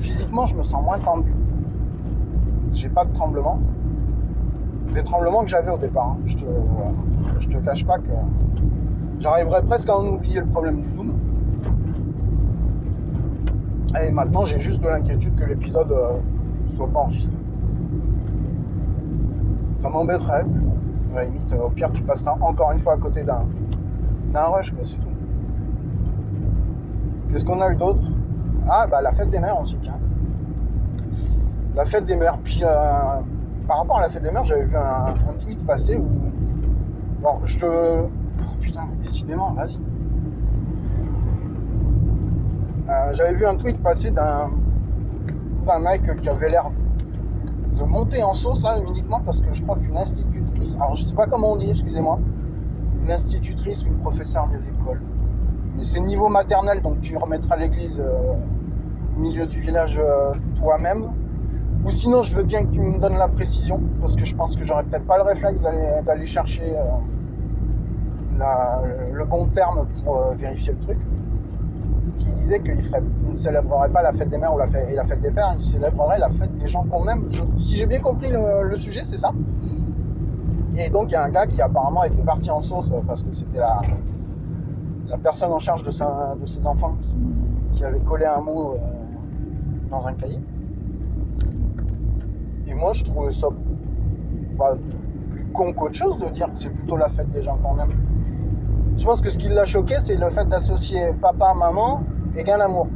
Physiquement, 0.00 0.46
je 0.46 0.54
me 0.54 0.62
sens 0.62 0.82
moins 0.82 0.98
tendu. 0.98 1.34
J'ai 2.72 2.88
pas 2.88 3.04
de 3.04 3.12
tremblement. 3.12 3.58
Des 4.94 5.02
tremblements 5.02 5.42
que 5.42 5.48
j'avais 5.48 5.70
au 5.70 5.78
départ. 5.78 6.12
Hein. 6.12 6.18
Je, 6.26 6.36
te, 6.36 6.44
je 7.40 7.48
te 7.48 7.58
cache 7.58 7.84
pas 7.84 7.98
que 7.98 8.10
j'arriverais 9.20 9.62
presque 9.62 9.88
à 9.88 9.98
en 9.98 10.06
oublier 10.06 10.40
le 10.40 10.46
problème 10.46 10.80
du 10.80 10.88
doom. 10.90 11.14
Et 14.00 14.10
maintenant, 14.12 14.44
j'ai 14.44 14.60
juste 14.60 14.82
de 14.82 14.88
l'inquiétude 14.88 15.34
que 15.34 15.44
l'épisode 15.44 15.90
euh, 15.90 16.18
soit 16.76 16.88
pas 16.88 17.00
enregistré. 17.00 17.34
Ça 19.80 19.88
m'embêterait, 19.88 20.44
la 21.14 21.24
limite, 21.24 21.52
au 21.52 21.70
pire, 21.70 21.90
tu 21.92 22.02
passeras 22.02 22.36
encore 22.40 22.72
une 22.72 22.80
fois 22.80 22.94
à 22.94 22.96
côté 22.96 23.22
d'un, 23.22 23.44
rush, 24.34 24.72
c'est 24.84 24.96
tout. 24.96 25.06
Qu'est-ce 27.30 27.44
qu'on 27.44 27.60
a 27.60 27.72
eu 27.72 27.76
d'autre? 27.76 28.02
Ah, 28.68 28.86
bah 28.90 29.00
la 29.00 29.12
fête 29.12 29.30
des 29.30 29.38
mères 29.38 29.60
aussi, 29.60 29.76
tiens. 29.80 29.98
La 31.74 31.84
fête 31.84 32.06
des 32.06 32.16
mères. 32.16 32.38
Puis, 32.42 32.60
euh, 32.62 33.20
par 33.68 33.78
rapport 33.78 33.98
à 33.98 34.00
la 34.00 34.08
fête 34.08 34.22
des 34.22 34.30
mères, 34.30 34.44
j'avais 34.44 34.64
vu 34.64 34.76
un, 34.76 35.14
tweet 35.44 35.64
passer 35.66 35.96
où. 35.96 36.08
Bon, 37.20 37.38
je 37.44 37.58
te. 37.58 37.66
Oh, 37.66 38.44
putain, 38.60 38.88
décidément, 39.02 39.52
vas-y. 39.52 39.78
Euh, 42.88 43.12
j'avais 43.12 43.34
vu 43.34 43.46
un 43.46 43.56
tweet 43.56 43.80
passer 43.82 44.10
d'un, 44.10 44.50
d'un 45.66 45.78
mec 45.80 46.16
qui 46.16 46.28
avait 46.30 46.48
l'air 46.48 46.70
de 47.78 47.84
monter 47.84 48.22
en 48.22 48.32
sauce 48.32 48.62
là 48.62 48.78
uniquement 48.88 49.20
parce 49.20 49.42
que 49.42 49.52
je 49.52 49.62
crois 49.62 49.76
qu'une 49.76 49.98
institutrice, 49.98 50.74
alors 50.76 50.94
je 50.94 51.04
sais 51.04 51.14
pas 51.14 51.26
comment 51.26 51.52
on 51.52 51.56
dit, 51.56 51.68
excusez-moi, 51.68 52.18
une 53.04 53.10
institutrice 53.10 53.84
ou 53.84 53.88
une 53.88 53.98
professeure 53.98 54.48
des 54.48 54.66
écoles, 54.66 55.02
mais 55.76 55.84
c'est 55.84 56.00
niveau 56.00 56.28
maternel 56.28 56.80
donc 56.80 57.02
tu 57.02 57.16
remettras 57.18 57.56
l'église 57.56 58.00
euh, 58.00 58.32
au 59.14 59.20
milieu 59.20 59.46
du 59.46 59.60
village 59.60 60.00
euh, 60.02 60.32
toi-même. 60.58 61.10
Ou 61.84 61.90
sinon, 61.90 62.22
je 62.22 62.34
veux 62.34 62.42
bien 62.42 62.64
que 62.64 62.72
tu 62.72 62.80
me 62.80 62.98
donnes 62.98 63.16
la 63.16 63.28
précision 63.28 63.80
parce 64.00 64.16
que 64.16 64.24
je 64.24 64.34
pense 64.34 64.56
que 64.56 64.64
j'aurais 64.64 64.84
peut-être 64.84 65.06
pas 65.06 65.16
le 65.16 65.22
réflexe 65.22 65.62
d'aller 65.62 66.26
chercher 66.26 66.74
euh, 66.76 66.82
le 69.12 69.24
bon 69.24 69.46
terme 69.46 69.86
pour 70.04 70.34
vérifier 70.36 70.72
le 70.72 70.78
truc 70.80 70.98
qui 72.18 72.30
disait 72.32 72.60
qu'il 72.60 72.76
ne 73.30 73.36
célébrerait 73.36 73.90
pas 73.90 74.02
la 74.02 74.12
fête 74.12 74.28
des 74.28 74.38
mères 74.38 74.52
et 74.52 74.94
la 74.94 75.04
fête 75.04 75.20
des 75.20 75.30
pères, 75.30 75.54
il 75.56 75.64
célébrerait 75.64 76.18
la 76.18 76.28
fête 76.30 76.56
des 76.58 76.66
gens 76.66 76.84
qu'on 76.84 77.06
aime. 77.08 77.28
si 77.58 77.76
j'ai 77.76 77.86
bien 77.86 78.00
compris 78.00 78.30
le, 78.30 78.76
sujet, 78.76 79.02
c'est 79.04 79.18
ça? 79.18 79.32
Et 80.76 80.90
donc 80.90 81.10
il 81.10 81.12
y 81.12 81.16
a 81.16 81.24
un 81.24 81.30
gars 81.30 81.46
qui 81.46 81.60
apparemment 81.60 82.04
était 82.04 82.22
parti 82.22 82.50
en 82.50 82.60
sauce 82.60 82.92
parce 83.06 83.22
que 83.22 83.32
c'était 83.32 83.58
la, 83.58 83.80
personne 85.22 85.52
en 85.52 85.58
charge 85.58 85.82
de, 85.82 85.90
ses 85.90 86.66
enfants 86.66 86.96
qui, 87.72 87.84
avait 87.84 88.00
collé 88.00 88.26
un 88.26 88.40
mot 88.40 88.74
euh, 88.74 88.78
dans 89.90 90.06
un 90.06 90.12
cahier. 90.12 90.40
Et 92.68 92.74
moi 92.74 92.92
je 92.92 93.02
trouvais 93.02 93.32
ça 93.32 93.48
plus 95.30 95.44
con 95.52 95.72
qu'autre 95.72 95.94
chose 95.94 96.18
de 96.18 96.28
dire 96.28 96.52
que 96.52 96.60
c'est 96.60 96.70
plutôt 96.70 96.96
la 96.96 97.08
fête 97.08 97.30
des 97.30 97.42
gens 97.42 97.56
qu'on 97.56 97.78
aime. 97.78 97.92
Je 98.96 99.04
pense 99.04 99.20
que 99.20 99.30
ce 99.30 99.38
qui 99.38 99.48
l'a 99.48 99.64
choqué, 99.64 99.96
c'est 100.00 100.16
le 100.16 100.28
fait 100.30 100.44
d'associer 100.48 101.12
papa, 101.20 101.54
maman 101.54 102.02
égale 102.36 102.60
amour. 102.62 102.88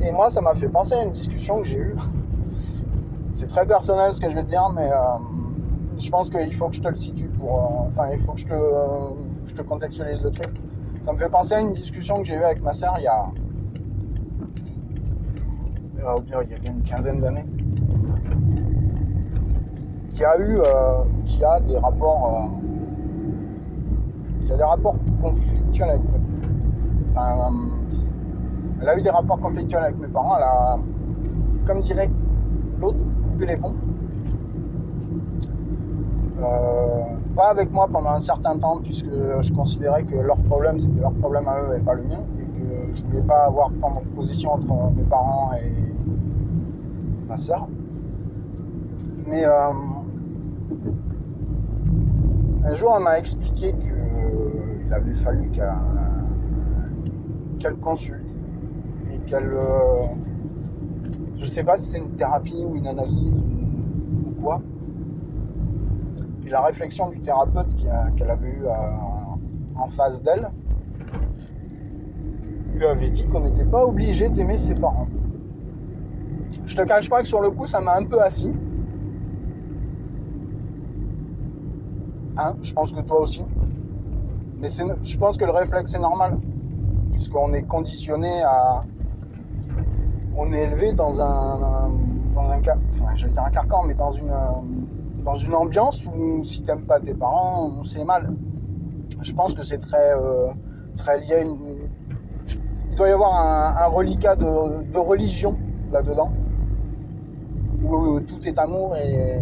Et 0.00 0.10
moi, 0.12 0.30
ça 0.30 0.40
m'a 0.40 0.54
fait 0.54 0.68
penser 0.68 0.94
à 0.94 1.04
une 1.04 1.12
discussion 1.12 1.60
que 1.60 1.64
j'ai 1.64 1.78
eue. 1.78 1.96
C'est 3.32 3.46
très 3.46 3.64
personnel 3.66 4.12
ce 4.12 4.20
que 4.20 4.28
je 4.28 4.34
vais 4.34 4.42
te 4.42 4.48
dire, 4.48 4.70
mais 4.74 4.90
euh, 4.90 4.96
je 5.98 6.10
pense 6.10 6.30
qu'il 6.30 6.54
faut 6.54 6.68
que 6.68 6.76
je 6.76 6.80
te 6.80 6.88
le 6.88 6.96
situe 6.96 7.28
pour. 7.28 7.54
Euh, 7.54 7.88
enfin, 7.88 8.08
il 8.12 8.20
faut 8.20 8.32
que 8.32 8.40
je 8.40 8.46
te, 8.46 8.52
euh, 8.52 9.10
je 9.46 9.54
te 9.54 9.62
contextualise 9.62 10.22
le 10.22 10.30
truc. 10.30 10.52
Ça 11.02 11.12
me 11.12 11.18
fait 11.18 11.28
penser 11.28 11.54
à 11.54 11.60
une 11.60 11.72
discussion 11.72 12.16
que 12.16 12.24
j'ai 12.24 12.34
eue 12.34 12.42
avec 12.42 12.62
ma 12.62 12.72
soeur 12.72 12.94
il 12.98 13.04
y 13.04 13.06
a. 13.06 13.26
Il 15.98 16.32
y 16.32 16.34
a 16.34 16.72
une 16.72 16.82
quinzaine 16.82 17.20
d'années. 17.20 17.44
Qui 20.20 20.26
a 20.26 20.38
eu. 20.38 20.60
qui 21.24 21.42
a 21.42 21.58
des 21.60 21.78
rapports 21.78 22.50
y 24.46 24.52
a 24.52 24.56
des 24.58 24.62
rapports 24.62 24.96
conflictuels 25.22 25.88
avec 25.88 26.02
enfin, 27.08 27.52
elle 28.82 28.88
a 28.90 28.98
eu 28.98 29.00
des 29.00 29.08
rapports 29.08 29.40
conflictuels 29.40 29.84
avec 29.84 29.98
mes 29.98 30.08
parents. 30.08 30.36
Elle 30.36 30.42
a, 30.42 30.78
comme 31.64 31.80
dirait 31.80 32.10
l'autre, 32.82 32.98
coupé 33.22 33.46
les 33.46 33.56
ponts. 33.56 33.76
Euh, 36.38 37.16
pas 37.34 37.48
avec 37.48 37.72
moi 37.72 37.88
pendant 37.90 38.10
un 38.10 38.20
certain 38.20 38.58
temps, 38.58 38.80
puisque 38.82 39.06
je 39.06 39.52
considérais 39.54 40.02
que 40.02 40.16
leur 40.16 40.36
problème 40.36 40.78
c'était 40.78 41.00
leur 41.00 41.12
problème 41.12 41.48
à 41.48 41.62
eux 41.62 41.78
et 41.78 41.80
pas 41.80 41.94
le 41.94 42.02
mien, 42.02 42.20
et 42.38 42.44
que 42.44 42.94
je 42.94 43.04
voulais 43.06 43.22
pas 43.22 43.46
avoir 43.46 43.70
prendre 43.70 44.02
position 44.14 44.52
entre 44.52 44.74
mes 44.94 45.04
parents 45.04 45.52
et 45.54 45.72
ma 47.26 47.38
soeur. 47.38 47.66
Mais 49.26 49.46
euh, 49.46 49.50
un 52.64 52.74
jour, 52.74 52.94
elle 52.96 53.02
m'a 53.02 53.18
expliqué 53.18 53.72
que 53.72 54.86
il 54.86 54.92
avait 54.92 55.14
fallu 55.14 55.50
qu'elle 57.58 57.76
consulte 57.76 58.34
et 59.12 59.18
qu'elle. 59.20 59.52
Euh, 59.52 60.06
je 61.36 61.46
sais 61.46 61.64
pas 61.64 61.76
si 61.76 61.90
c'est 61.90 61.98
une 61.98 62.14
thérapie 62.16 62.62
ou 62.64 62.76
une 62.76 62.86
analyse 62.86 63.42
ou, 63.42 64.42
quoi. 64.42 64.60
Et 66.46 66.50
la 66.50 66.62
réflexion 66.62 67.08
du 67.08 67.20
thérapeute 67.20 67.74
qu'elle 68.16 68.30
avait 68.30 68.50
eu 68.50 68.66
en 69.76 69.88
face 69.88 70.20
d'elle 70.22 70.50
lui 72.74 72.86
avait 72.86 73.10
dit 73.10 73.26
qu'on 73.26 73.40
n'était 73.40 73.64
pas 73.64 73.84
obligé 73.84 74.28
d'aimer 74.28 74.58
ses 74.58 74.74
parents. 74.74 75.08
Je 76.64 76.76
te 76.76 76.82
cache 76.82 77.08
pas 77.08 77.22
que 77.22 77.28
sur 77.28 77.40
le 77.40 77.50
coup, 77.50 77.66
ça 77.66 77.80
m'a 77.80 77.96
un 77.96 78.04
peu 78.04 78.20
assis. 78.22 78.54
Hein, 82.40 82.54
je 82.62 82.72
pense 82.72 82.92
que 82.92 83.00
toi 83.02 83.20
aussi. 83.20 83.44
Mais 84.60 84.68
je 85.02 85.18
pense 85.18 85.36
que 85.36 85.44
le 85.44 85.50
réflexe 85.50 85.92
est 85.92 85.98
normal, 85.98 86.38
puisqu'on 87.12 87.52
est 87.52 87.64
conditionné 87.64 88.42
à. 88.42 88.82
On 90.36 90.50
est 90.52 90.62
élevé 90.62 90.92
dans 90.92 91.20
un. 91.20 91.90
dans 92.34 92.50
un. 92.50 92.60
Enfin, 92.60 93.14
j'allais 93.14 93.32
dire 93.34 93.42
un 93.42 93.50
carcan, 93.50 93.82
mais 93.86 93.94
dans 93.94 94.12
une. 94.12 94.32
dans 95.22 95.34
une 95.34 95.54
ambiance 95.54 96.06
où 96.06 96.42
si 96.44 96.62
t'aimes 96.62 96.86
pas 96.86 96.98
tes 96.98 97.12
parents, 97.12 97.82
c'est 97.84 98.04
mal. 98.04 98.32
Je 99.20 99.32
pense 99.34 99.52
que 99.52 99.62
c'est 99.62 99.78
très. 99.78 100.14
Euh, 100.14 100.48
très 100.96 101.20
lié 101.20 101.42
une. 101.42 101.58
Il 102.90 102.96
doit 102.96 103.08
y 103.08 103.12
avoir 103.12 103.34
un, 103.34 103.86
reliquat 103.86 104.36
de, 104.36 104.98
religion 104.98 105.56
là-dedans, 105.92 106.32
où, 107.84 108.20
tout 108.20 108.46
est 108.46 108.58
amour 108.58 108.96
et 108.96 109.40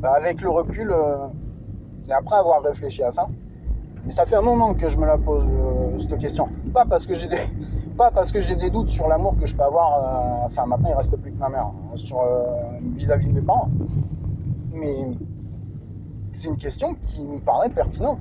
bah, 0.00 0.12
avec 0.16 0.40
le 0.40 0.50
recul, 0.50 0.90
euh, 0.90 1.26
et 2.08 2.12
après 2.12 2.36
avoir 2.36 2.62
réfléchi 2.62 3.02
à 3.02 3.10
ça, 3.10 3.28
mais 4.04 4.10
ça 4.10 4.24
fait 4.24 4.36
un 4.36 4.42
moment 4.42 4.74
que 4.74 4.88
je 4.88 4.96
me 4.96 5.06
la 5.06 5.18
pose 5.18 5.46
euh, 5.46 5.98
cette 5.98 6.18
question. 6.18 6.48
Pas 6.72 6.84
parce 6.86 7.06
que 7.06 7.14
j'ai 7.14 7.28
des, 7.28 7.36
pas 7.96 8.10
parce 8.10 8.32
que 8.32 8.40
j'ai 8.40 8.56
des 8.56 8.70
doutes 8.70 8.88
sur 8.90 9.08
l'amour 9.08 9.36
que 9.38 9.46
je 9.46 9.54
peux 9.54 9.62
avoir. 9.62 9.92
Euh, 9.92 10.46
enfin, 10.46 10.66
maintenant 10.66 10.88
il 10.88 10.94
reste 10.94 11.16
plus 11.16 11.32
que 11.32 11.38
ma 11.38 11.48
mère 11.48 11.66
hein, 11.66 11.96
vis-à-vis 12.96 13.28
de 13.28 13.34
mes 13.34 13.42
parents, 13.42 13.68
mais 14.72 15.10
c'est 16.32 16.48
une 16.48 16.56
question 16.56 16.94
qui 16.94 17.24
me 17.24 17.40
paraît 17.40 17.70
pertinente 17.70 18.20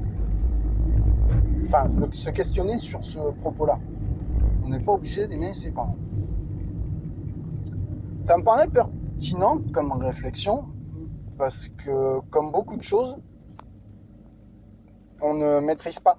enfin, 1.69 1.89
se 2.11 2.29
questionner 2.29 2.77
sur 2.77 3.03
ce 3.05 3.19
propos-là. 3.41 3.79
On 4.65 4.69
n'est 4.69 4.79
pas 4.79 4.93
obligé 4.93 5.27
d'aimer 5.27 5.53
ses 5.53 5.71
parents. 5.71 5.95
Ça 8.23 8.37
me 8.37 8.43
paraît 8.43 8.67
pertinent 8.67 9.59
comme 9.71 9.91
réflexion 9.93 10.65
parce 11.39 11.69
que, 11.69 12.19
comme 12.31 12.51
beaucoup 12.51 12.75
de 12.75 12.83
choses, 12.83 13.15
on 15.21 15.33
ne 15.33 15.61
maîtrise 15.61 15.99
pas 15.99 16.17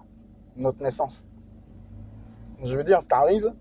notre 0.57 0.83
naissance. 0.83 1.27
Je 2.65 2.75
veux 2.75 2.85
dire, 2.85 3.07
t'arrives, 3.07 3.53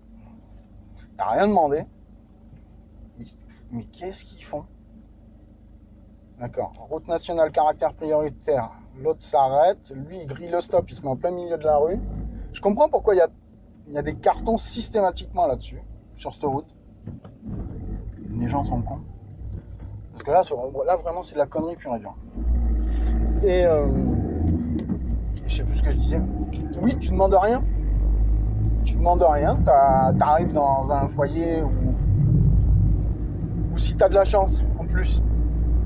t'as 1.18 1.32
rien 1.32 1.48
demandé, 1.48 1.84
mais 3.70 3.84
qu'est-ce 3.84 4.24
qu'ils 4.24 4.42
font? 4.42 4.64
D'accord. 6.38 6.72
Route 6.88 7.06
nationale 7.06 7.52
caractère 7.52 7.92
prioritaire, 7.92 8.70
l'autre 8.96 9.22
s'arrête, 9.22 9.92
lui 9.94 10.20
il 10.22 10.26
grille 10.26 10.48
le 10.48 10.62
stop, 10.62 10.90
il 10.90 10.96
se 10.96 11.02
met 11.02 11.08
en 11.08 11.16
plein 11.16 11.30
milieu 11.30 11.58
de 11.58 11.64
la 11.64 11.76
rue. 11.76 12.00
Je 12.52 12.60
comprends 12.62 12.88
pourquoi 12.88 13.14
il 13.14 13.18
y 13.88 13.98
a, 13.98 14.02
des 14.02 14.14
cartons 14.14 14.56
systématiquement 14.56 15.46
là-dessus, 15.46 15.82
sur 16.16 16.32
cette 16.32 16.44
route. 16.44 16.74
Les 18.30 18.48
gens 18.48 18.64
sont 18.64 18.80
cons. 18.80 19.02
Parce 20.12 20.22
que 20.22 20.30
là, 20.30 20.42
là 20.86 20.96
vraiment, 20.96 21.22
c'est 21.22 21.34
de 21.34 21.38
la 21.38 21.46
connerie 21.46 21.76
pure 21.76 21.94
et 21.94 21.98
dure. 21.98 22.14
Et 23.42 23.64
euh, 23.64 23.86
je 25.46 25.56
sais 25.56 25.62
plus 25.62 25.76
ce 25.76 25.82
que 25.82 25.90
je 25.90 25.96
disais. 25.96 26.20
Oui, 26.82 26.96
tu 26.98 27.10
demandes 27.10 27.34
rien. 27.34 27.62
Tu 28.84 28.94
demandes 28.96 29.22
rien. 29.22 29.56
T'arrives 30.18 30.52
dans 30.52 30.92
un 30.92 31.08
foyer 31.08 31.62
où, 31.62 31.68
si 33.76 33.94
t'as 33.94 34.08
de 34.08 34.14
la 34.14 34.24
chance, 34.24 34.62
en 34.78 34.84
plus, 34.84 35.22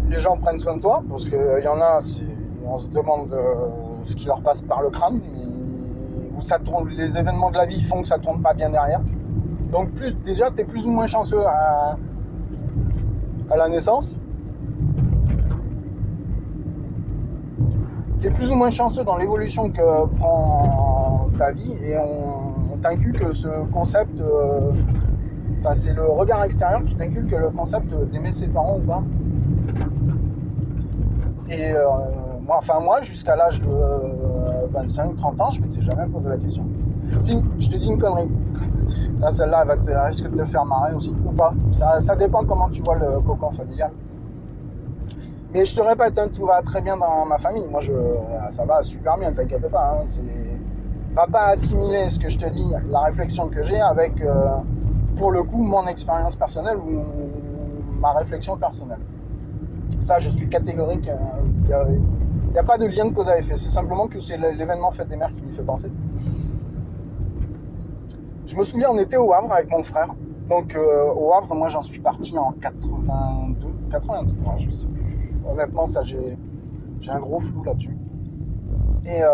les 0.08 0.18
gens 0.18 0.37
prennent 0.37 0.58
soin 0.58 0.76
de 0.76 0.80
toi. 0.80 1.02
Parce 1.08 1.28
qu'il 1.28 1.62
y 1.62 1.68
en 1.68 1.80
a, 1.80 2.00
on 2.66 2.78
se 2.78 2.88
demande 2.88 3.32
euh, 3.32 3.68
ce 4.04 4.16
qui 4.16 4.26
leur 4.26 4.40
passe 4.42 4.62
par 4.62 4.82
le 4.82 4.90
crâne, 4.90 5.20
où 6.37 6.40
ça 6.40 6.58
les 6.90 7.16
événements 7.16 7.50
de 7.50 7.56
la 7.56 7.66
vie 7.66 7.82
font 7.82 8.02
que 8.02 8.08
ça 8.08 8.18
tourne 8.18 8.42
pas 8.42 8.54
bien 8.54 8.70
derrière. 8.70 9.00
Donc 9.70 9.92
plus, 9.92 10.12
déjà, 10.12 10.50
tu 10.50 10.62
es 10.62 10.64
plus 10.64 10.87
ou 10.87 10.90
moins 10.90 11.06
chanceux 11.06 11.46
à, 11.46 11.96
la 13.57 13.68
naissance. 13.68 14.16
Tu 18.20 18.28
es 18.28 18.30
plus 18.30 18.50
ou 18.50 18.54
moins 18.54 18.70
chanceux 18.70 19.04
dans 19.04 19.18
l'évolution 19.18 19.70
que 19.70 20.07
prend 20.16 21.28
ta 21.37 21.52
vie 21.52 21.76
et 21.85 21.96
on, 21.98 22.76
t'inculque 22.83 23.35
ce 23.35 23.48
concept, 23.72 24.20
euh, 24.20 24.72
enfin 25.61 25.74
c'est 25.74 25.94
le 25.94 26.04
regard 26.04 26.44
extérieur 26.44 26.85
qui 26.85 26.94
t'inculque 26.94 27.30
le 27.33 27.48
concept 27.48 27.94
d'aimer 28.12 28.30
ses 28.33 28.46
parents 28.46 28.76
ou 28.76 28.87
pas. 28.87 29.02
Et 31.48 31.72
euh, 31.72 31.87
moi, 32.46 32.57
enfin 32.59 32.80
moi, 32.80 33.00
jusqu'à 33.02 33.37
l'âge 33.37 33.61
de 33.61 33.66
25-30 33.66 34.90
euh, 34.92 35.42
ans, 35.42 35.50
je 35.50 35.61
m'étais 35.62 35.83
jamais 35.83 36.07
posé 36.07 36.28
la 36.28 36.37
question. 36.37 36.66
Si, 37.18 37.38
je 37.59 37.68
te 37.68 37.76
dis 37.76 37.88
une 37.88 37.98
connerie. 37.98 38.28
Là, 39.20 39.30
celle-là, 39.30 39.64
elle, 39.68 39.92
va 39.92 40.04
risque 40.04 40.30
de 40.30 40.37
te 40.37 40.44
faire 40.44 40.64
marrer 40.64 40.94
aussi, 40.94 41.14
ou 41.24 41.33
pas. 41.33 41.52
Ça, 41.72 42.16
dépend 42.16 42.44
comment 42.44 42.68
tu 42.68 42.83
vois 42.83 42.96
le 42.96 43.20
cocon 43.20 43.50
familial. 43.52 43.90
Mais 45.52 45.64
je 45.64 45.74
te 45.76 45.80
répète, 45.80 46.18
hein, 46.18 46.28
tout 46.35 46.46
va 46.46 46.62
très 46.62 46.80
bien 46.80 46.96
dans 46.96 47.24
ma 47.26 47.38
famille. 47.38 47.66
Moi, 47.68 47.80
je, 47.80 47.92
ça 48.50 48.64
va 48.64 48.83
super 48.83 49.16
bien, 49.18 49.33
t'inquiète 49.33 49.68
pas. 49.68 50.00
Hein, 50.00 50.07
va 51.14 51.26
pas 51.28 51.46
assimiler 51.50 52.11
ce 52.11 52.18
que 52.18 52.28
je 52.28 52.38
te 52.38 52.48
dis, 52.48 52.66
la 52.88 53.00
réflexion 53.02 53.48
que 53.48 53.62
j'ai 53.62 53.80
avec, 53.80 54.20
euh, 54.20 54.57
pour 55.16 55.30
le 55.30 55.44
coup, 55.44 55.62
mon 55.62 55.87
expérience 55.87 56.35
personnelle 56.35 56.76
ou 56.76 57.04
ma 58.00 58.12
réflexion 58.12 58.57
personnelle. 58.57 58.98
Ça, 60.00 60.18
je 60.18 60.30
suis 60.30 60.48
catégorique. 60.48 61.09
Euh, 61.09 61.85
il 62.46 62.52
n'y 62.52 62.59
a 62.59 62.62
pas 62.62 62.78
de 62.78 62.87
lien 62.87 63.07
de 63.07 63.14
cause 63.14 63.28
à 63.28 63.38
effet. 63.38 63.54
C'est 63.57 63.70
simplement 63.70 64.07
que 64.07 64.20
c'est 64.20 64.37
l'événement 64.37 64.90
Fête 64.90 65.09
des 65.09 65.16
Mères 65.16 65.33
qui 65.33 65.42
m'y 65.42 65.52
fait 65.52 65.62
penser. 65.62 65.90
Je 68.46 68.57
me 68.57 68.64
souviens, 68.64 68.90
on 68.90 68.98
était 68.98 69.16
au 69.16 69.33
Havre 69.33 69.52
avec 69.52 69.70
mon 69.70 69.83
frère. 69.83 70.14
Donc 70.48 70.74
euh, 70.74 71.12
au 71.12 71.33
Havre, 71.33 71.54
moi 71.54 71.68
j'en 71.68 71.83
suis 71.83 72.00
parti 72.00 72.37
en 72.37 72.52
82, 72.52 73.66
83, 73.90 74.57
je 74.59 74.70
sais 74.70 74.87
plus. 74.87 75.35
Honnêtement, 75.50 75.87
ça 75.87 76.02
j'ai, 76.02 76.37
un 77.09 77.18
gros 77.20 77.40
flou 77.40 77.62
là-dessus. 77.64 77.96
Et, 79.07 79.22
euh, 79.22 79.28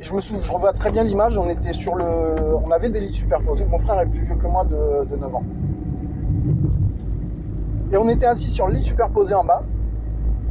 je 0.00 0.12
me 0.12 0.20
souviens, 0.20 0.42
je 0.42 0.52
revois 0.52 0.72
très 0.72 0.90
bien 0.90 1.04
l'image. 1.04 1.38
On 1.38 1.48
était 1.48 1.72
sur 1.72 1.94
le, 1.94 2.56
on 2.56 2.70
avait 2.70 2.90
des 2.90 3.00
lits 3.00 3.12
superposés. 3.12 3.64
Mon 3.66 3.78
frère 3.78 4.00
est 4.00 4.06
plus 4.06 4.20
vieux 4.20 4.36
que 4.36 4.46
moi 4.46 4.64
de, 4.64 5.04
de 5.04 5.16
9 5.16 5.34
ans. 5.34 5.44
Et 7.92 7.96
on 7.96 8.08
était 8.08 8.26
assis 8.26 8.50
sur 8.50 8.66
le 8.66 8.74
lit 8.74 8.82
superposé 8.82 9.34
en 9.34 9.44
bas 9.44 9.62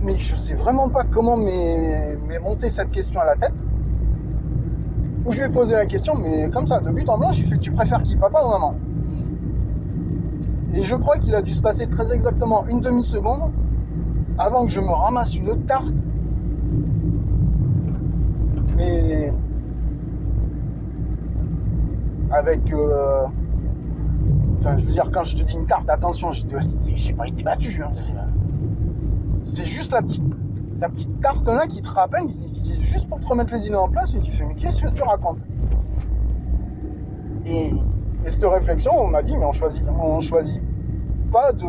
mais 0.03 0.17
je 0.17 0.36
sais 0.36 0.55
vraiment 0.55 0.89
pas 0.89 1.03
comment 1.05 1.38
m'est 1.38 2.17
monté 2.39 2.69
cette 2.69 2.91
question 2.91 3.21
à 3.21 3.25
la 3.25 3.36
tête. 3.36 3.53
Où 5.25 5.31
je 5.31 5.39
lui 5.39 5.45
ai 5.47 5.49
posé 5.49 5.75
la 5.75 5.86
question, 5.86 6.15
mais 6.15 6.49
comme 6.49 6.67
ça, 6.67 6.79
de 6.79 6.89
but 6.89 7.07
en 7.09 7.17
blanc, 7.17 7.31
j'ai 7.31 7.43
fait 7.43 7.57
Tu 7.57 7.71
préfères 7.71 8.03
qui, 8.03 8.17
papa 8.17 8.41
ou 8.45 8.49
maman 8.49 8.75
Et 10.73 10.83
je 10.83 10.95
crois 10.95 11.17
qu'il 11.17 11.33
a 11.36 11.41
dû 11.41 11.53
se 11.53 11.62
passer 11.62 11.88
très 11.88 12.13
exactement 12.13 12.65
une 12.67 12.81
demi-seconde 12.81 13.51
avant 14.38 14.65
que 14.65 14.71
je 14.71 14.81
me 14.81 14.91
ramasse 14.91 15.36
une 15.36 15.65
tarte. 15.65 15.95
Mais. 18.75 19.33
Avec. 22.31 22.73
Euh, 22.73 23.27
enfin, 24.59 24.77
je 24.79 24.86
veux 24.86 24.91
dire, 24.91 25.09
quand 25.13 25.23
je 25.23 25.38
te 25.38 25.43
dis 25.43 25.53
une 25.55 25.67
tarte, 25.67 25.89
attention, 25.89 26.31
j'ai 26.31 27.13
pas 27.13 27.27
été 27.27 27.43
battu. 27.43 27.81
Hein 27.83 27.91
c'est 29.43 29.65
juste 29.65 29.91
la 29.91 30.01
petite, 30.01 30.23
la 30.79 30.89
petite 30.89 31.19
carte 31.21 31.47
là 31.47 31.67
qui 31.67 31.81
te 31.81 31.89
rappelle, 31.89 32.27
juste 32.83 33.07
pour 33.07 33.19
te 33.19 33.27
remettre 33.27 33.53
les 33.53 33.67
idées 33.67 33.75
en 33.75 33.89
place, 33.89 34.13
et 34.13 34.19
tu 34.19 34.31
fais, 34.31 34.45
mais 34.45 34.55
qu'est-ce 34.55 34.81
que 34.81 34.89
tu 34.89 35.01
racontes 35.01 35.39
et, 37.45 37.73
cette 38.25 38.45
réflexion, 38.45 38.91
on 38.95 39.07
m'a 39.07 39.21
dit, 39.21 39.35
mais 39.35 39.45
on 39.45 39.51
choisit, 39.51 39.83
on 39.89 40.19
choisit 40.21 40.61
pas 41.29 41.51
de. 41.51 41.65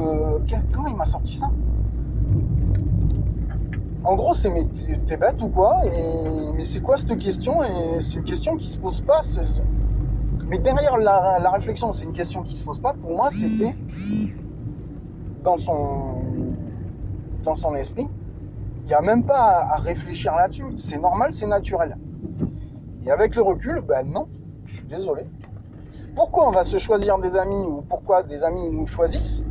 Comment 0.73 0.89
il 0.89 0.97
m'a 0.97 1.05
sorti 1.05 1.35
ça 1.35 1.51
En 4.05 4.15
gros, 4.15 4.35
c'est 4.35 4.51
mais 4.51 4.67
t'es 5.07 5.17
bête 5.17 5.43
ou 5.43 5.49
quoi 5.49 5.85
et, 5.85 6.53
Mais 6.55 6.65
c'est 6.65 6.81
quoi 6.81 6.97
cette 6.97 7.19
question 7.19 7.65
Et 7.65 8.01
c'est 8.01 8.19
une 8.19 8.25
question 8.25 8.57
qui 8.57 8.69
se 8.69 8.79
pose 8.79 9.01
pas. 9.01 9.21
Mais 10.47 10.59
derrière 10.59 10.97
la, 10.99 11.41
la 11.41 11.51
réflexion, 11.51 11.93
c'est 11.93 12.05
une 12.05 12.13
question 12.13 12.43
qui 12.43 12.57
se 12.57 12.65
pose 12.65 12.79
pas. 12.79 12.93
Pour 12.93 13.17
moi, 13.17 13.31
c'était 13.31 13.75
dans 15.43 15.59
son 15.59 16.23
dans 17.43 17.57
son 17.57 17.75
esprit, 17.75 18.09
il 18.85 18.89
n'y 18.89 18.95
a 18.95 19.01
même 19.01 19.25
pas 19.25 19.67
à, 19.71 19.77
réfléchir 19.77 20.35
là-dessus. 20.35 20.77
C'est 20.77 20.99
normal, 20.99 21.33
c'est 21.33 21.47
naturel. 21.47 21.97
Et 23.07 23.11
avec 23.11 23.35
le 23.35 23.41
recul, 23.41 23.81
ben 23.81 24.07
non, 24.07 24.29
je 24.67 24.77
suis 24.77 24.85
désolé. 24.85 25.23
Pourquoi 26.15 26.49
on 26.49 26.51
va 26.51 26.65
se 26.65 26.77
choisir 26.77 27.19
des 27.19 27.35
amis 27.35 27.65
ou 27.67 27.83
pourquoi 27.89 28.23
des 28.23 28.45
amis 28.45 28.71
nous 28.71 28.87
choisissent 28.87 29.43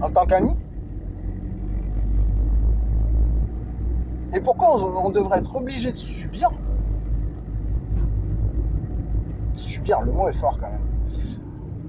en 0.00 0.08
tant 0.08 0.24
qu'amis? 0.24 0.54
Et 4.34 4.40
pourquoi 4.40 4.76
on, 5.04 5.10
devrait 5.10 5.38
être 5.38 5.54
obligé 5.56 5.90
de 5.90 5.96
subir? 5.96 6.50
Subir, 9.54 10.00
le 10.02 10.12
mot 10.12 10.28
est 10.28 10.34
fort 10.34 10.58
quand 10.60 10.70
même. 10.70 10.80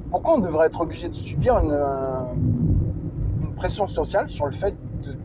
Pourquoi 0.09 0.35
on 0.35 0.39
devrait 0.39 0.67
être 0.67 0.81
obligé 0.81 1.09
de 1.09 1.15
subir 1.15 1.59
une, 1.59 1.73
une 3.43 3.55
pression 3.55 3.87
sociale 3.87 4.29
sur 4.29 4.45
le 4.47 4.51
fait 4.51 4.75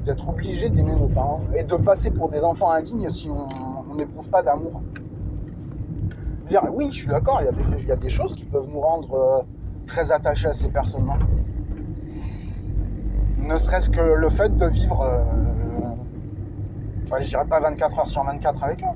d'être 0.04 0.28
obligé 0.28 0.68
d'aimer 0.68 0.94
nos 0.94 1.08
parents 1.08 1.42
et 1.54 1.62
de 1.62 1.74
passer 1.76 2.10
pour 2.10 2.28
des 2.28 2.44
enfants 2.44 2.70
indignes 2.70 3.10
si 3.10 3.28
on 3.30 3.94
n'éprouve 3.94 4.28
pas 4.28 4.42
d'amour. 4.42 4.82
Oui, 6.72 6.88
je 6.90 6.98
suis 6.98 7.06
d'accord, 7.06 7.40
il, 7.78 7.86
y, 7.86 7.92
a 7.92 7.96
des 7.96 8.10
choses 8.10 8.34
qui 8.34 8.44
peuvent 8.44 8.66
nous 8.68 8.80
rendre 8.80 9.14
euh, 9.14 9.42
très 9.86 10.10
attachés 10.10 10.48
à 10.48 10.52
ces 10.52 10.68
personnes-là. 10.68 11.16
Ne 13.38 13.56
serait-ce 13.56 13.88
que 13.88 14.00
le 14.00 14.28
fait 14.28 14.56
de 14.56 14.66
vivre, 14.66 15.00
euh, 15.00 15.22
je 17.20 17.28
dirais 17.28 17.46
pas 17.46 17.60
24 17.60 18.00
heures 18.00 18.08
sur 18.08 18.24
24 18.24 18.64
avec 18.64 18.82
eux, 18.82 18.86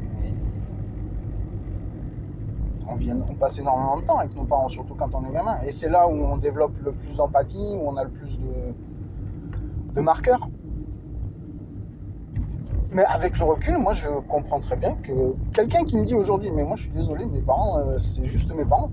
on, 2.88 2.96
on 3.30 3.34
passe 3.34 3.58
énormément 3.60 4.00
de 4.00 4.04
temps 4.04 4.18
avec 4.18 4.34
nos 4.34 4.44
parents, 4.44 4.68
surtout 4.68 4.94
quand 4.94 5.14
on 5.14 5.24
est 5.24 5.32
gamin. 5.32 5.60
Et 5.64 5.70
c'est 5.70 5.88
là 5.88 6.08
où 6.08 6.12
on 6.12 6.36
développe 6.36 6.76
le 6.84 6.90
plus 6.90 7.14
d'empathie, 7.16 7.76
où 7.76 7.88
on 7.88 7.96
a 7.96 8.02
le 8.02 8.10
plus 8.10 8.36
de, 8.36 9.94
de 9.94 10.00
marqueurs. 10.00 10.48
Mais 12.94 13.04
avec 13.06 13.40
le 13.40 13.44
recul, 13.44 13.76
moi 13.76 13.92
je 13.92 14.08
comprends 14.28 14.60
très 14.60 14.76
bien 14.76 14.94
que 15.02 15.34
quelqu'un 15.52 15.84
qui 15.84 15.96
me 15.96 16.04
dit 16.04 16.14
aujourd'hui, 16.14 16.52
mais 16.52 16.62
moi 16.62 16.76
je 16.76 16.82
suis 16.82 16.92
désolé, 16.92 17.26
mes 17.26 17.42
parents, 17.42 17.78
euh, 17.78 17.98
c'est 17.98 18.24
juste 18.24 18.54
mes 18.54 18.64
parents, 18.64 18.92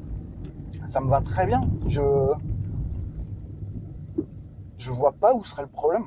ça 0.88 1.02
me 1.02 1.08
va 1.08 1.22
très 1.22 1.46
bien. 1.46 1.62
Je. 1.86 2.02
Je 4.80 4.90
vois 4.90 5.12
pas 5.12 5.36
où 5.36 5.44
serait 5.44 5.62
le 5.62 5.68
problème. 5.68 6.06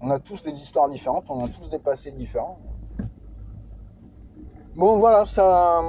On 0.00 0.10
a 0.10 0.18
tous 0.18 0.42
des 0.42 0.50
histoires 0.50 0.88
différentes, 0.88 1.26
on 1.28 1.44
a 1.44 1.48
tous 1.48 1.68
des 1.68 1.78
passés 1.78 2.10
différents. 2.10 2.58
Bon 4.74 4.98
voilà, 4.98 5.26
ça. 5.26 5.82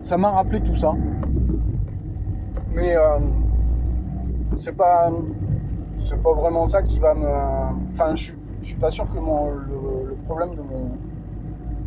Ça 0.00 0.16
m'a 0.16 0.30
rappelé 0.30 0.60
tout 0.60 0.76
ça. 0.76 0.94
Mais 2.72 2.94
euh, 2.96 3.18
c'est 4.58 4.76
pas. 4.76 5.10
C'est 6.08 6.22
pas 6.22 6.34
vraiment 6.34 6.68
ça 6.68 6.82
qui 6.84 7.00
va 7.00 7.14
me. 7.14 7.26
Enfin, 7.90 8.14
je 8.14 8.22
suis, 8.22 8.34
je 8.64 8.70
suis 8.70 8.78
pas 8.78 8.90
sûr 8.90 9.06
que 9.10 9.16
le, 9.16 10.14
problème 10.24 10.54
de 10.54 10.62
mon, 10.62 10.96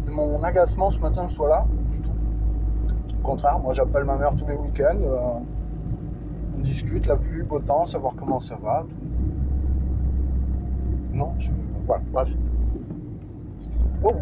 de 0.06 0.12
mon 0.12 0.44
agacement 0.44 0.92
ce 0.92 1.00
matin 1.00 1.28
soit 1.28 1.50
là, 1.50 1.66
du 1.90 2.00
tout. 2.00 2.12
Au 3.20 3.24
contraire, 3.24 3.58
moi 3.58 3.74
j'appelle 3.74 4.04
ma 4.04 4.16
mère 4.16 4.36
tous 4.38 4.46
les 4.46 4.56
week-ends. 4.56 5.02
Euh, 5.02 5.40
on 6.56 6.62
discute, 6.62 7.08
la 7.08 7.16
pluie, 7.16 7.42
beau 7.42 7.60
temps, 7.60 7.86
savoir 7.86 8.14
comment 8.16 8.40
ça 8.40 8.58
va. 8.58 8.86
Non, 11.14 11.34
je... 11.40 11.50
voilà, 11.88 12.04
bref. 12.12 12.30
Oh, 14.04 14.14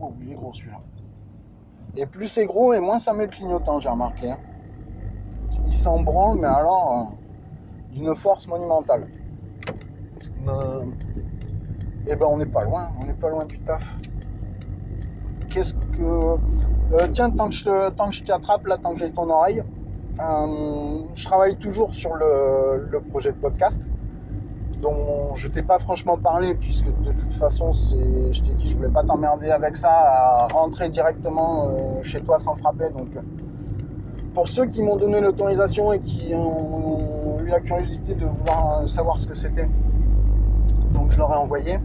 oh, 0.00 0.12
il 0.20 0.32
est 0.32 0.34
gros 0.34 0.52
celui-là. 0.52 0.80
Et 1.96 2.06
plus 2.06 2.26
c'est 2.26 2.46
gros, 2.46 2.72
et 2.72 2.80
moins 2.80 2.98
ça 2.98 3.12
met 3.12 3.26
le 3.26 3.30
clignotant, 3.30 3.78
j'ai 3.78 3.88
remarqué. 3.88 4.32
Hein. 4.32 4.38
Il 5.64 5.74
s'en 5.74 6.02
branle, 6.02 6.40
mais 6.40 6.48
alors 6.48 7.12
euh, 7.12 7.94
d'une 7.94 8.16
force 8.16 8.48
monumentale. 8.48 9.06
Euh, 10.48 10.84
et 12.06 12.10
eh 12.12 12.16
ben 12.16 12.26
on 12.28 12.36
n'est 12.36 12.46
pas 12.46 12.64
loin, 12.64 12.90
on 13.00 13.06
n'est 13.06 13.14
pas 13.14 13.30
loin 13.30 13.44
du 13.46 13.58
taf. 13.60 13.82
Qu'est-ce 15.48 15.74
que. 15.74 16.02
Euh, 16.02 17.08
tiens, 17.12 17.30
tant 17.30 17.48
que 17.48 17.54
je, 17.54 17.90
tant 17.90 18.08
que 18.08 18.14
je 18.14 18.24
t'attrape, 18.24 18.66
là, 18.66 18.76
tant 18.76 18.92
que 18.92 19.00
j'ai 19.00 19.10
ton 19.10 19.30
oreille, 19.30 19.62
je 20.18 21.24
travaille 21.24 21.56
toujours 21.56 21.94
sur 21.94 22.14
le, 22.14 23.00
projet 23.10 23.32
de 23.32 23.36
podcast 23.36 23.82
dont 24.80 25.34
je 25.34 25.48
t'ai 25.48 25.62
pas 25.62 25.78
franchement 25.78 26.18
parlé, 26.18 26.54
puisque 26.54 26.86
de 27.02 27.12
toute 27.12 27.32
façon, 27.32 27.72
je 27.72 28.42
t'ai 28.42 28.52
dit, 28.52 28.68
je 28.68 28.76
voulais 28.76 28.90
pas 28.90 29.02
t'emmerder 29.02 29.50
avec 29.50 29.78
ça, 29.78 29.90
à 29.90 30.48
rentrer 30.52 30.90
directement 30.90 31.68
euh, 31.68 32.02
chez 32.02 32.20
toi 32.20 32.38
sans 32.38 32.54
frapper. 32.56 32.90
Donc, 32.90 33.08
pour 34.34 34.46
ceux 34.46 34.66
qui 34.66 34.82
m'ont 34.82 34.96
donné 34.96 35.20
l'autorisation 35.20 35.92
et 35.94 36.00
qui 36.00 36.34
ont 36.34 37.38
eu 37.42 37.48
la 37.48 37.60
curiosité 37.60 38.14
de 38.14 38.26
vouloir 38.26 38.86
savoir 38.86 39.18
ce 39.18 39.26
que 39.26 39.34
c'était, 39.34 39.68
donc 40.94 41.10
je 41.10 41.18
leur 41.18 41.30
ai 41.32 41.36
envoyé. 41.36 41.78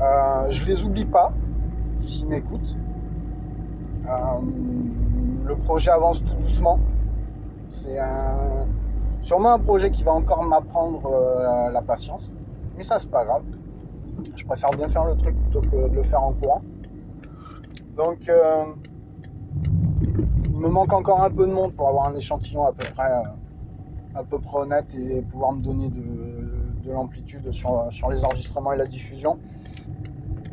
Euh, 0.00 0.46
je 0.50 0.64
les 0.64 0.82
oublie 0.84 1.04
pas, 1.04 1.32
s'ils 1.98 2.28
m'écoutent. 2.28 2.76
Euh, 4.08 4.40
le 5.44 5.56
projet 5.56 5.90
avance 5.90 6.22
tout 6.22 6.34
doucement. 6.34 6.78
C'est 7.68 7.98
un 7.98 8.66
Sûrement 9.26 9.54
un 9.54 9.58
projet 9.58 9.90
qui 9.90 10.04
va 10.04 10.12
encore 10.12 10.44
m'apprendre 10.44 11.04
euh, 11.04 11.68
la 11.72 11.82
patience. 11.82 12.32
Mais 12.76 12.84
ça, 12.84 13.00
c'est 13.00 13.10
pas 13.10 13.24
grave. 13.24 13.42
Je 14.36 14.44
préfère 14.44 14.70
bien 14.70 14.88
faire 14.88 15.04
le 15.04 15.16
truc 15.16 15.34
plutôt 15.42 15.62
que 15.62 15.88
de 15.88 15.96
le 15.96 16.02
faire 16.04 16.22
en 16.22 16.32
courant. 16.32 16.62
Donc, 17.96 18.28
euh, 18.28 18.66
il 20.44 20.56
me 20.56 20.68
manque 20.68 20.92
encore 20.92 21.24
un 21.24 21.30
peu 21.30 21.44
de 21.44 21.50
monde 21.50 21.72
pour 21.72 21.88
avoir 21.88 22.06
un 22.06 22.14
échantillon 22.14 22.66
à 22.66 22.72
peu 22.72 22.86
près, 22.94 23.10
à 24.14 24.22
peu 24.22 24.38
près 24.38 24.58
honnête 24.58 24.94
et 24.94 25.22
pouvoir 25.22 25.54
me 25.54 25.60
donner 25.60 25.88
de, 25.88 26.25
l'amplitude 26.92 27.50
sur, 27.52 27.90
les 28.10 28.24
enregistrements 28.24 28.72
et 28.72 28.76
la 28.76 28.86
diffusion. 28.86 29.38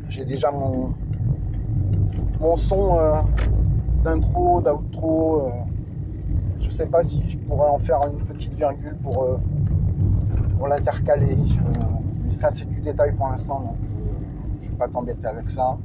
J'ai 0.08 0.24
déjà 0.24 0.50
mon, 0.50 0.94
son 2.56 2.98
d'intro, 4.02 4.60
d'outro 4.60 5.50
je 6.64 6.70
sais 6.70 6.86
pas 6.86 7.02
si 7.02 7.22
je 7.28 7.38
pourrais 7.38 7.68
en 7.68 7.78
faire 7.78 8.00
une 8.10 8.18
petite 8.24 8.54
virgule 8.54 8.96
pour, 9.02 9.22
euh, 9.22 9.36
pour 10.58 10.66
l'intercaler. 10.66 11.36
mais 12.24 12.32
ça, 12.32 12.50
c'est 12.50 12.64
du 12.64 12.80
détail 12.80 13.12
pour 13.12 13.28
l'instant, 13.28 13.60
donc 13.60 13.76
euh, 13.82 14.60
je 14.60 14.66
ne 14.66 14.70
vais 14.72 14.78
pas 14.78 14.88
t'embêter 14.88 15.26
avec 15.26 15.50
ça. 15.50 15.76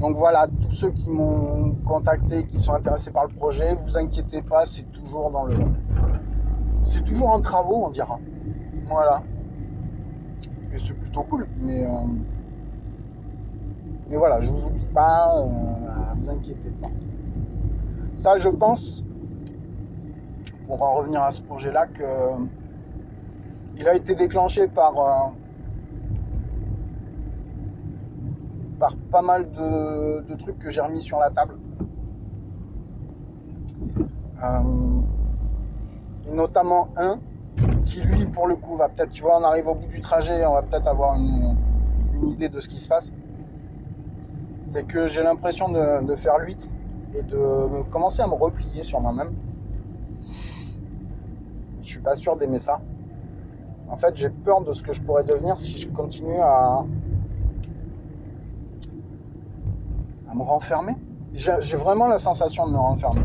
Donc 0.00 0.16
voilà, 0.16 0.46
tous 0.62 0.70
ceux 0.70 0.90
qui 0.90 1.10
m'ont 1.10 1.74
contacté, 1.84 2.44
qui 2.44 2.58
sont 2.58 2.72
intéressés 2.72 3.10
par 3.10 3.24
le 3.24 3.34
projet, 3.34 3.74
vous 3.74 3.98
inquiétez 3.98 4.42
pas, 4.42 4.64
c'est 4.64 4.90
toujours 4.92 5.30
dans 5.30 5.44
le. 5.44 5.54
C'est 6.86 7.02
toujours 7.02 7.30
en 7.30 7.40
travaux, 7.40 7.84
on 7.86 7.90
dira. 7.90 8.18
Voilà. 8.88 9.20
Et 10.72 10.78
c'est 10.78 10.94
plutôt 10.94 11.22
cool, 11.24 11.48
mais. 11.60 11.84
Euh, 11.84 11.88
voilà, 14.08 14.40
je 14.40 14.50
vous 14.50 14.66
oublie 14.66 14.86
pas, 14.94 15.44
vous 16.16 16.30
inquiétez 16.30 16.70
pas. 16.80 16.90
Ça, 18.16 18.38
je 18.38 18.48
pense, 18.48 19.02
pour 20.68 20.80
en 20.80 20.94
revenir 20.94 21.22
à 21.22 21.32
ce 21.32 21.42
projet-là, 21.42 21.88
que 21.88 22.04
il 23.76 23.88
a 23.88 23.94
été 23.94 24.14
déclenché 24.14 24.68
par, 24.68 24.96
euh, 24.96 25.28
par 28.78 28.94
pas 29.10 29.22
mal 29.22 29.50
de, 29.50 30.34
trucs 30.36 30.60
que 30.60 30.70
j'ai 30.70 30.80
remis 30.80 31.02
sur 31.02 31.18
la 31.18 31.30
table. 31.30 31.56
Euh, 34.42 34.86
notamment 36.32 36.88
un 36.96 37.18
qui 37.84 38.00
lui 38.00 38.26
pour 38.26 38.46
le 38.46 38.56
coup 38.56 38.76
va 38.76 38.88
peut-être, 38.88 39.10
tu 39.10 39.22
vois, 39.22 39.38
on 39.38 39.44
arrive 39.44 39.68
au 39.68 39.74
bout 39.74 39.86
du 39.86 40.00
trajet, 40.00 40.44
on 40.44 40.54
va 40.54 40.62
peut-être 40.62 40.88
avoir 40.88 41.14
une, 41.14 41.56
idée 42.30 42.48
de 42.48 42.60
ce 42.60 42.68
qui 42.68 42.80
se 42.80 42.88
passe. 42.88 43.12
C'est 44.64 44.84
que 44.84 45.06
j'ai 45.06 45.22
l'impression 45.22 45.68
de, 45.68 46.16
faire 46.16 46.38
l'huître 46.38 46.66
et 47.14 47.22
de 47.22 47.82
commencer 47.90 48.22
à 48.22 48.26
me 48.26 48.34
replier 48.34 48.84
sur 48.84 49.00
moi-même. 49.00 49.32
Je 51.80 51.86
suis 51.86 52.00
pas 52.00 52.16
sûr 52.16 52.36
d'aimer 52.36 52.58
ça. 52.58 52.80
En 53.88 53.96
fait, 53.96 54.16
j'ai 54.16 54.30
peur 54.30 54.62
de 54.62 54.72
ce 54.72 54.82
que 54.82 54.92
je 54.92 55.00
pourrais 55.00 55.22
devenir 55.22 55.58
si 55.58 55.78
je 55.78 55.88
continue 55.88 56.40
à 56.40 56.84
me 60.34 60.42
renfermer. 60.42 60.94
J'ai 61.32 61.76
vraiment 61.76 62.06
la 62.06 62.18
sensation 62.18 62.66
de 62.66 62.72
me 62.72 62.78
renfermer. 62.78 63.22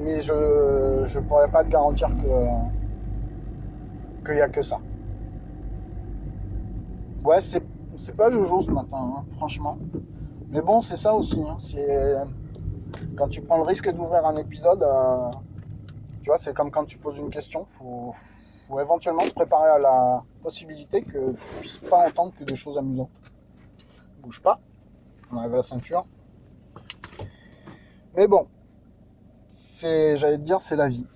Mais 0.00 0.20
je 0.20 0.32
ne 0.32 1.20
pourrais 1.20 1.50
pas 1.50 1.62
te 1.64 1.68
garantir 1.68 2.08
que 2.08 2.80
qu'il 4.24 4.34
n'y 4.34 4.40
a 4.40 4.48
que 4.48 4.62
ça. 4.62 4.78
Ouais, 7.24 7.40
c'est 7.40 8.16
pas 8.16 8.30
Jojo 8.30 8.62
ce 8.62 8.70
matin, 8.70 8.98
hein, 8.98 9.24
franchement. 9.36 9.78
Mais 10.48 10.62
bon, 10.62 10.80
c'est 10.80 10.96
ça 10.96 11.14
aussi. 11.14 11.40
Hein. 11.42 11.56
C'est 11.60 12.16
quand 13.16 13.28
tu 13.28 13.42
prends 13.42 13.58
le 13.58 13.64
risque 13.64 13.90
d'ouvrir 13.90 14.24
un 14.24 14.36
épisode, 14.36 14.82
euh, 14.82 15.30
tu 16.22 16.30
vois, 16.30 16.38
c'est 16.38 16.54
comme 16.54 16.70
quand 16.70 16.84
tu 16.86 16.98
poses 16.98 17.18
une 17.18 17.30
question. 17.30 17.66
Faut, 17.66 18.14
faut 18.66 18.80
éventuellement 18.80 19.22
se 19.22 19.32
préparer 19.32 19.70
à 19.70 19.78
la 19.78 20.24
possibilité 20.42 21.02
que 21.02 21.32
tu 21.32 21.54
puisses 21.60 21.78
pas 21.78 22.06
entendre 22.06 22.32
que 22.38 22.44
des 22.44 22.56
choses 22.56 22.78
amusantes. 22.78 23.20
Bouge 24.22 24.40
pas. 24.40 24.60
On 25.30 25.36
arrive 25.38 25.54
à 25.54 25.56
la 25.56 25.62
ceinture. 25.62 26.06
Mais 28.16 28.26
bon, 28.26 28.48
j'allais 29.80 30.38
te 30.38 30.42
dire, 30.42 30.60
c'est 30.60 30.76
la 30.76 30.88
vie. 30.88 31.06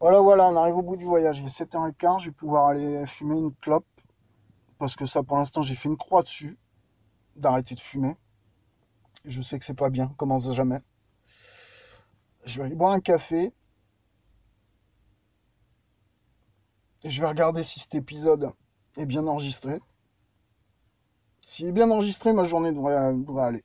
Voilà, 0.00 0.20
voilà, 0.20 0.48
on 0.48 0.56
arrive 0.56 0.76
au 0.76 0.82
bout 0.82 0.96
du 0.96 1.04
voyage. 1.04 1.38
Il 1.38 1.46
est 1.46 1.48
7h15, 1.48 2.20
je 2.20 2.26
vais 2.26 2.32
pouvoir 2.32 2.68
aller 2.68 3.06
fumer 3.06 3.38
une 3.38 3.54
clope. 3.56 3.86
Parce 4.78 4.94
que 4.94 5.06
ça, 5.06 5.22
pour 5.22 5.38
l'instant, 5.38 5.62
j'ai 5.62 5.74
fait 5.74 5.88
une 5.88 5.96
croix 5.96 6.22
dessus 6.22 6.58
d'arrêter 7.34 7.74
de 7.74 7.80
fumer. 7.80 8.16
Je 9.24 9.42
sais 9.42 9.58
que 9.58 9.64
c'est 9.64 9.74
pas 9.74 9.90
bien, 9.90 10.12
commence 10.16 10.50
jamais. 10.52 10.80
Je 12.44 12.58
vais 12.58 12.66
aller 12.66 12.74
boire 12.76 12.92
un 12.92 13.00
café. 13.00 13.52
Et 17.02 17.10
je 17.10 17.20
vais 17.20 17.26
regarder 17.26 17.62
si 17.62 17.80
cet 17.80 17.94
épisode 17.94 18.52
est 18.96 19.06
bien 19.06 19.26
enregistré. 19.26 19.80
S'il 21.40 21.66
est 21.66 21.72
bien 21.72 21.90
enregistré, 21.90 22.32
ma 22.32 22.44
journée 22.44 22.72
devrait, 22.72 22.96
aller. 23.42 23.64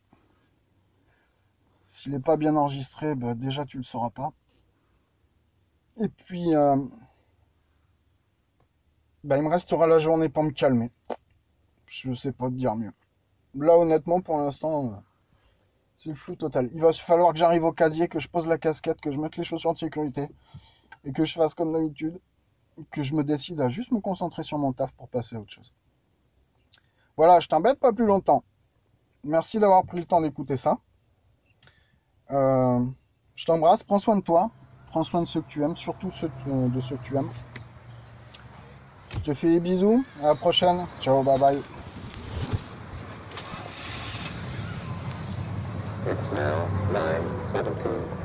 S'il 1.92 2.14
n'est 2.14 2.20
pas 2.22 2.38
bien 2.38 2.56
enregistré, 2.56 3.16
bah, 3.16 3.34
déjà 3.34 3.66
tu 3.66 3.76
le 3.76 3.84
sauras 3.84 4.12
pas. 4.12 4.32
Et 5.98 6.08
puis, 6.08 6.56
euh, 6.56 6.78
bah, 9.26 9.36
il 9.36 9.44
me 9.44 9.50
restera 9.50 9.88
la 9.88 10.00
journée 10.00 10.30
pour 10.30 10.44
me 10.44 10.52
calmer. 10.52 10.90
Je 11.88 12.14
sais 12.14 12.32
pas 12.32 12.48
te 12.48 12.54
dire 12.54 12.76
mieux. 12.78 12.94
Là, 13.56 13.78
honnêtement, 13.78 14.22
pour 14.22 14.38
l'instant, 14.38 15.04
c'est 15.98 16.12
le 16.12 16.16
flou 16.16 16.38
total. 16.38 16.70
Il 16.74 16.80
va 16.80 16.94
falloir 16.94 17.34
que 17.34 17.40
j'arrive 17.40 17.66
au 17.66 17.74
casier, 17.74 18.08
que 18.08 18.22
je 18.22 18.30
pose 18.30 18.48
la 18.48 18.58
casquette, 18.58 19.02
que 19.02 19.12
je 19.12 19.20
mette 19.20 19.36
les 19.36 19.44
chaussures 19.44 19.74
de 19.74 19.78
sécurité 19.78 20.30
et 21.04 21.12
que 21.12 21.26
je 21.26 21.34
fasse 21.34 21.54
comme 21.54 21.74
d'habitude, 21.74 22.22
que 22.90 23.02
je 23.02 23.14
me 23.16 23.26
décide 23.26 23.60
à 23.60 23.68
juste 23.68 23.92
me 23.92 24.00
concentrer 24.00 24.44
sur 24.44 24.58
mon 24.58 24.72
taf 24.72 24.94
pour 24.94 25.10
passer 25.10 25.36
à 25.36 25.42
autre 25.42 25.52
chose. 25.52 25.74
Voilà, 27.18 27.42
je 27.42 27.50
t'embête 27.50 27.82
pas 27.82 27.92
plus 27.92 28.06
longtemps. 28.06 28.46
Merci 29.26 29.60
d'avoir 29.60 29.86
pris 29.86 29.98
le 29.98 30.06
temps 30.06 30.22
d'écouter 30.22 30.56
ça. 30.56 30.80
Euh, 32.34 32.80
je 33.36 33.46
t'embrasse, 33.46 33.84
prends 33.84 34.00
soin 34.00 34.16
de 34.16 34.22
toi, 34.22 34.50
prends 34.88 35.04
soin 35.04 35.22
de 35.22 35.28
ceux 35.28 35.42
que 35.42 35.48
tu 35.50 35.64
aimes, 35.64 35.76
surtout 35.76 36.12
ceux 36.14 36.30
de 36.48 36.82
ceux 36.82 36.96
que 36.96 37.04
tu 37.04 37.18
aimes. 37.18 37.30
Je 39.14 39.20
te 39.20 39.34
fais 39.34 39.50
des 39.50 39.60
bisous. 39.60 40.04
À 40.24 40.28
la 40.28 40.36
prochaine. 40.36 40.86
Ciao, 41.00 41.22
bye 41.24 41.38
bye. 41.38 41.62
It's 46.08 46.32
now 46.32 46.68
9.17. 46.92 48.21